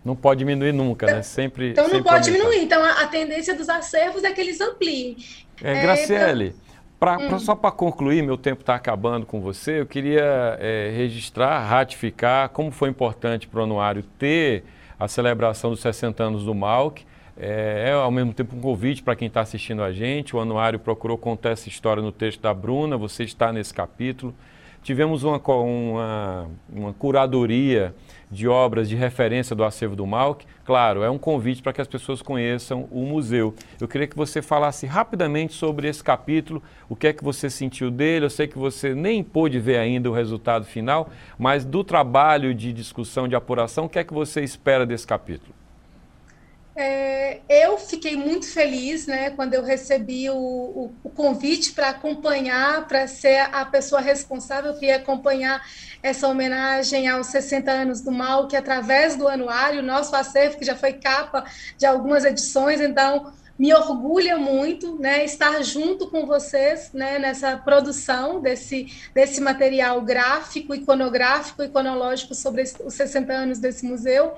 não 0.05 0.15
pode 0.15 0.39
diminuir 0.39 0.73
nunca, 0.73 1.07
então, 1.07 1.17
né? 1.17 1.23
Sempre. 1.23 1.71
Então 1.71 1.85
sempre 1.85 1.99
não 1.99 2.05
pode 2.05 2.29
aumentar. 2.29 2.39
diminuir. 2.39 2.65
Então 2.65 2.83
a, 2.83 3.03
a, 3.03 3.07
tendência 3.07 3.55
dos 3.55 3.69
acervos 3.69 4.25
é 4.25 4.33
que 4.33 4.41
eles 4.41 4.61
ampliem. 4.61 5.17
É, 5.63 5.83
Graciele, 5.83 6.49
é, 6.49 6.53
pra, 6.99 7.19
hum. 7.19 7.29
pra, 7.29 7.39
só 7.39 7.55
para 7.55 7.71
concluir, 7.71 8.23
meu 8.23 8.37
tempo 8.37 8.61
está 8.61 8.75
acabando 8.75 9.27
com 9.27 9.41
você, 9.41 9.81
eu 9.81 9.87
queria 9.87 10.57
é, 10.61 10.93
registrar, 10.95 11.61
ratificar 11.67 12.49
como 12.51 12.71
foi 12.71 12.89
importante 12.89 13.49
para 13.49 13.61
o 13.61 13.65
anuário 13.65 14.03
ter 14.19 14.65
a 14.99 15.09
celebração 15.09 15.71
dos 15.71 15.81
60 15.81 16.23
anos 16.23 16.45
do 16.45 16.55
MAUC 16.55 17.05
É, 17.41 17.91
é, 17.91 17.93
ao 17.93 18.11
mesmo 18.11 18.35
tempo 18.35 18.57
um 18.57 18.61
convite 18.61 19.01
para 19.01 19.15
quem 19.15 19.29
está 19.29 19.41
assistindo 19.41 19.83
a 19.83 19.93
gente. 19.93 20.35
O 20.35 20.41
anuário 20.41 20.79
procurou 20.79 21.17
contar 21.17 21.51
essa 21.51 21.69
história 21.69 22.03
no 22.03 22.11
texto 22.11 22.41
da 22.41 22.53
Bruna, 22.53 22.97
você 22.97 23.23
está 23.23 23.53
nesse 23.53 23.73
capítulo. 23.73 24.35
Tivemos 24.83 25.23
uma, 25.23 25.39
uma, 25.39 26.51
uma 26.73 26.93
curadoria 26.93 27.95
de 28.31 28.49
obras 28.49 28.89
de 28.89 28.97
referência 28.97 29.55
do 29.55 29.63
acervo 29.63 29.95
do 29.95 30.07
Malc. 30.07 30.45
Claro, 30.65 31.03
é 31.03 31.11
um 31.11 31.19
convite 31.19 31.63
para 31.63 31.73
que 31.73 31.81
as 31.81 31.87
pessoas 31.87 32.23
conheçam 32.23 32.89
o 32.91 33.05
museu. 33.05 33.55
Eu 33.81 33.87
queria 33.87 34.07
que 34.07 34.17
você 34.17 34.41
falasse 34.41 34.87
rapidamente 34.87 35.53
sobre 35.53 35.89
esse 35.89 36.03
capítulo, 36.03 36.63
o 36.89 36.97
que 36.97 37.09
é 37.09 37.13
que 37.13 37.23
você 37.23 37.51
sentiu 37.51 37.91
dele. 37.91 38.27
Eu 38.27 38.31
sei 38.31 38.47
que 38.47 38.59
você 38.59 38.95
nem 38.95 39.23
pôde 39.23 39.61
ver 39.61 39.79
ainda 39.79 40.11
o 40.11 40.15
resultado 40.15 40.65
final, 40.65 41.11
mas 41.39 41.65
do 41.65 41.85
trabalho 41.85 42.55
de 42.55 42.73
discussão, 42.73 43.29
de 43.29 43.37
apuração, 43.37 43.85
o 43.85 43.89
que 43.89 43.99
é 43.99 44.05
que 44.05 44.15
você 44.15 44.43
espera 44.43 44.85
desse 44.87 45.07
capítulo? 45.07 45.55
É, 46.81 47.41
eu 47.49 47.77
fiquei 47.77 48.17
muito 48.17 48.47
feliz 48.47 49.09
né, 49.09 49.31
quando 49.31 49.53
eu 49.53 49.65
recebi 49.65 50.31
o, 50.31 50.37
o, 50.37 50.95
o 51.03 51.11
convite 51.11 51.73
para 51.73 51.89
acompanhar, 51.89 52.87
para 52.87 53.09
ser 53.09 53.53
a 53.53 53.65
pessoa 53.65 54.01
responsável 54.01 54.73
que 54.79 54.87
ia 54.87 54.95
acompanhar 54.95 55.61
essa 56.01 56.29
homenagem 56.29 57.09
aos 57.09 57.27
60 57.27 57.69
anos 57.69 58.01
do 58.01 58.13
mal, 58.13 58.47
que 58.47 58.55
através 58.55 59.17
do 59.17 59.27
anuário, 59.27 59.83
nosso 59.83 60.15
acervo, 60.15 60.57
que 60.57 60.65
já 60.65 60.77
foi 60.77 60.93
capa 60.93 61.45
de 61.77 61.85
algumas 61.85 62.25
edições, 62.25 62.81
então 62.81 63.33
me 63.59 63.75
orgulha 63.75 64.39
muito 64.39 64.97
né, 65.01 65.25
estar 65.25 65.61
junto 65.65 66.09
com 66.09 66.27
vocês 66.27 66.93
né, 66.95 67.19
nessa 67.19 67.57
produção 67.57 68.41
desse, 68.41 68.87
desse 69.13 69.41
material 69.41 70.01
gráfico, 70.03 70.77
iconográfico, 70.77 71.65
iconológico 71.65 72.37
sobre 72.37 72.63
os 72.63 72.95
60 72.95 73.33
anos 73.33 73.59
desse 73.59 73.85
museu. 73.85 74.37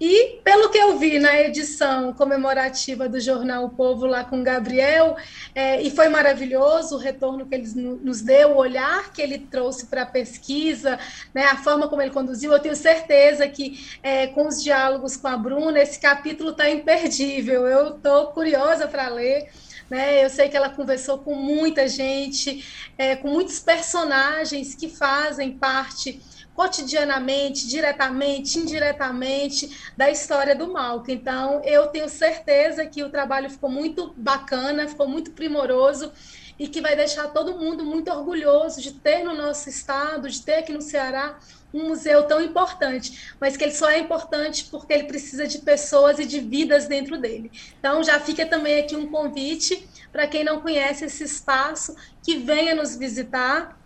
E, 0.00 0.40
pelo 0.44 0.68
que 0.68 0.76
eu 0.76 0.98
vi 0.98 1.18
na 1.18 1.40
edição 1.40 2.12
comemorativa 2.12 3.08
do 3.08 3.18
jornal 3.18 3.64
O 3.64 3.70
Povo, 3.70 4.04
lá 4.04 4.24
com 4.24 4.40
o 4.40 4.44
Gabriel, 4.44 5.16
é, 5.54 5.80
e 5.80 5.90
foi 5.90 6.08
maravilhoso 6.08 6.96
o 6.96 6.98
retorno 6.98 7.46
que 7.46 7.54
ele 7.54 7.68
nos 8.02 8.20
deu, 8.20 8.50
o 8.50 8.56
olhar 8.56 9.10
que 9.12 9.22
ele 9.22 9.38
trouxe 9.38 9.86
para 9.86 10.02
a 10.02 10.06
pesquisa, 10.06 10.98
né, 11.34 11.46
a 11.46 11.56
forma 11.56 11.88
como 11.88 12.02
ele 12.02 12.10
conduziu. 12.10 12.52
Eu 12.52 12.58
tenho 12.58 12.76
certeza 12.76 13.48
que, 13.48 13.86
é, 14.02 14.26
com 14.26 14.46
os 14.46 14.62
diálogos 14.62 15.16
com 15.16 15.28
a 15.28 15.36
Bruna, 15.36 15.80
esse 15.80 15.98
capítulo 15.98 16.50
está 16.50 16.68
imperdível. 16.68 17.66
Eu 17.66 17.96
estou 17.96 18.26
curiosa 18.28 18.86
para 18.86 19.08
ler. 19.08 19.48
Né? 19.88 20.24
Eu 20.24 20.28
sei 20.28 20.48
que 20.48 20.56
ela 20.56 20.68
conversou 20.68 21.18
com 21.18 21.34
muita 21.34 21.88
gente, 21.88 22.64
é, 22.98 23.14
com 23.16 23.28
muitos 23.28 23.60
personagens 23.60 24.74
que 24.74 24.88
fazem 24.88 25.52
parte 25.52 26.20
cotidianamente, 26.56 27.68
diretamente, 27.68 28.58
indiretamente 28.58 29.92
da 29.94 30.10
história 30.10 30.56
do 30.56 30.72
Malco. 30.72 31.10
Então, 31.10 31.60
eu 31.62 31.88
tenho 31.88 32.08
certeza 32.08 32.86
que 32.86 33.04
o 33.04 33.10
trabalho 33.10 33.50
ficou 33.50 33.68
muito 33.68 34.14
bacana, 34.16 34.88
ficou 34.88 35.06
muito 35.06 35.32
primoroso 35.32 36.10
e 36.58 36.66
que 36.66 36.80
vai 36.80 36.96
deixar 36.96 37.28
todo 37.28 37.58
mundo 37.58 37.84
muito 37.84 38.10
orgulhoso 38.10 38.80
de 38.80 38.92
ter 38.92 39.22
no 39.22 39.34
nosso 39.34 39.68
estado, 39.68 40.30
de 40.30 40.40
ter 40.40 40.54
aqui 40.54 40.72
no 40.72 40.80
Ceará 40.80 41.38
um 41.74 41.88
museu 41.88 42.22
tão 42.22 42.40
importante, 42.40 43.34
mas 43.38 43.54
que 43.54 43.64
ele 43.64 43.72
só 43.72 43.90
é 43.90 43.98
importante 43.98 44.64
porque 44.70 44.94
ele 44.94 45.04
precisa 45.04 45.46
de 45.46 45.58
pessoas 45.58 46.18
e 46.18 46.24
de 46.24 46.40
vidas 46.40 46.86
dentro 46.86 47.18
dele. 47.18 47.52
Então, 47.78 48.02
já 48.02 48.18
fica 48.18 48.46
também 48.46 48.78
aqui 48.78 48.96
um 48.96 49.10
convite 49.10 49.86
para 50.10 50.26
quem 50.26 50.42
não 50.42 50.62
conhece 50.62 51.04
esse 51.04 51.24
espaço, 51.24 51.94
que 52.22 52.38
venha 52.38 52.74
nos 52.74 52.96
visitar, 52.96 53.78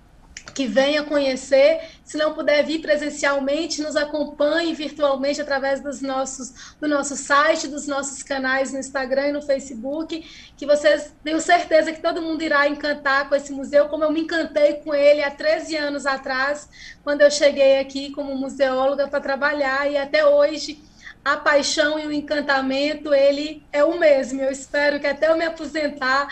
que 0.54 0.66
venha 0.66 1.02
conhecer, 1.02 1.80
se 2.04 2.16
não 2.16 2.34
puder 2.34 2.64
vir 2.64 2.80
presencialmente, 2.80 3.82
nos 3.82 3.96
acompanhe 3.96 4.74
virtualmente 4.74 5.40
através 5.40 5.80
dos 5.80 6.00
nossos, 6.00 6.74
do 6.80 6.88
nosso 6.88 7.16
site, 7.16 7.68
dos 7.68 7.86
nossos 7.86 8.22
canais 8.22 8.72
no 8.72 8.78
Instagram 8.78 9.28
e 9.28 9.32
no 9.32 9.42
Facebook, 9.42 10.24
que 10.56 10.66
vocês 10.66 11.14
tenho 11.22 11.40
certeza 11.40 11.92
que 11.92 12.00
todo 12.00 12.22
mundo 12.22 12.42
irá 12.42 12.68
encantar 12.68 13.28
com 13.28 13.34
esse 13.34 13.52
museu, 13.52 13.88
como 13.88 14.04
eu 14.04 14.12
me 14.12 14.20
encantei 14.20 14.74
com 14.74 14.94
ele 14.94 15.22
há 15.22 15.30
13 15.30 15.76
anos 15.76 16.06
atrás, 16.06 16.68
quando 17.02 17.22
eu 17.22 17.30
cheguei 17.30 17.78
aqui 17.78 18.10
como 18.10 18.34
museóloga 18.36 19.08
para 19.08 19.20
trabalhar, 19.20 19.90
e 19.90 19.96
até 19.96 20.26
hoje 20.26 20.82
a 21.24 21.36
paixão 21.36 21.98
e 21.98 22.06
o 22.06 22.12
encantamento, 22.12 23.12
ele 23.12 23.62
é 23.72 23.84
o 23.84 23.98
mesmo. 23.98 24.40
Eu 24.40 24.50
espero 24.50 24.98
que 24.98 25.06
até 25.06 25.28
eu 25.28 25.36
me 25.36 25.44
aposentar, 25.44 26.28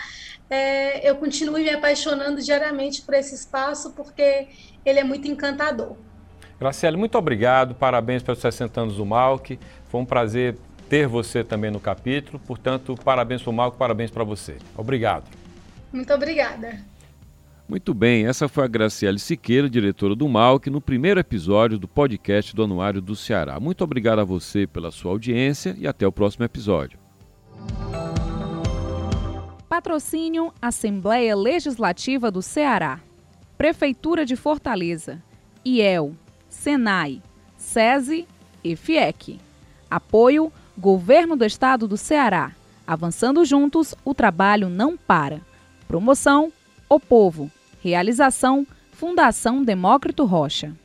é, 0.49 1.07
eu 1.07 1.15
continue 1.15 1.63
me 1.63 1.69
apaixonando 1.69 2.41
diariamente 2.41 3.01
por 3.01 3.13
esse 3.13 3.35
espaço, 3.35 3.91
porque 3.91 4.47
ele 4.85 4.99
é 4.99 5.03
muito 5.03 5.27
encantador. 5.27 5.95
Graciele, 6.59 6.97
muito 6.97 7.17
obrigado, 7.17 7.75
parabéns 7.75 8.23
pelos 8.23 8.39
60 8.39 8.81
anos 8.81 8.95
do 8.97 9.05
Malc. 9.05 9.57
Foi 9.85 10.01
um 10.01 10.05
prazer 10.05 10.57
ter 10.89 11.07
você 11.07 11.43
também 11.43 11.71
no 11.71 11.79
capítulo, 11.79 12.39
portanto, 12.39 12.95
parabéns 13.03 13.41
para 13.41 13.49
o 13.49 13.53
Malc, 13.53 13.77
parabéns 13.77 14.11
para 14.11 14.23
você. 14.23 14.57
Obrigado. 14.75 15.25
Muito 15.93 16.13
obrigada. 16.13 16.79
Muito 17.67 17.93
bem, 17.93 18.25
essa 18.25 18.49
foi 18.49 18.65
a 18.65 18.67
Graciele 18.67 19.19
Siqueira, 19.19 19.69
diretora 19.69 20.15
do 20.15 20.27
MAUC, 20.27 20.71
no 20.71 20.81
primeiro 20.81 21.19
episódio 21.19 21.77
do 21.77 21.87
podcast 21.87 22.55
do 22.55 22.63
Anuário 22.63 22.99
do 22.99 23.15
Ceará. 23.15 23.59
Muito 23.59 23.83
obrigado 23.83 24.17
a 24.17 24.23
você 24.23 24.65
pela 24.65 24.89
sua 24.89 25.11
audiência 25.11 25.75
e 25.77 25.87
até 25.87 26.07
o 26.07 26.11
próximo 26.11 26.43
episódio. 26.43 26.97
Patrocínio 29.69 30.51
Assembleia 30.59 31.35
Legislativa 31.35 32.31
do 32.31 32.41
Ceará, 32.41 32.99
Prefeitura 33.55 34.25
de 34.25 34.35
Fortaleza, 34.35 35.21
IEL, 35.63 36.15
Senai, 36.49 37.21
SESI 37.55 38.27
e 38.63 38.75
FIEC. 38.75 39.39
Apoio 39.87 40.51
Governo 40.75 41.35
do 41.35 41.45
Estado 41.45 41.87
do 41.87 41.97
Ceará. 41.97 42.51
Avançando 42.87 43.45
juntos, 43.45 43.93
o 44.03 44.15
trabalho 44.15 44.69
não 44.69 44.97
para. 44.97 45.39
Promoção 45.87 46.51
O 46.89 46.99
Povo. 46.99 47.51
Realização 47.79 48.65
Fundação 48.91 49.63
Demócrito 49.63 50.25
Rocha. 50.25 50.75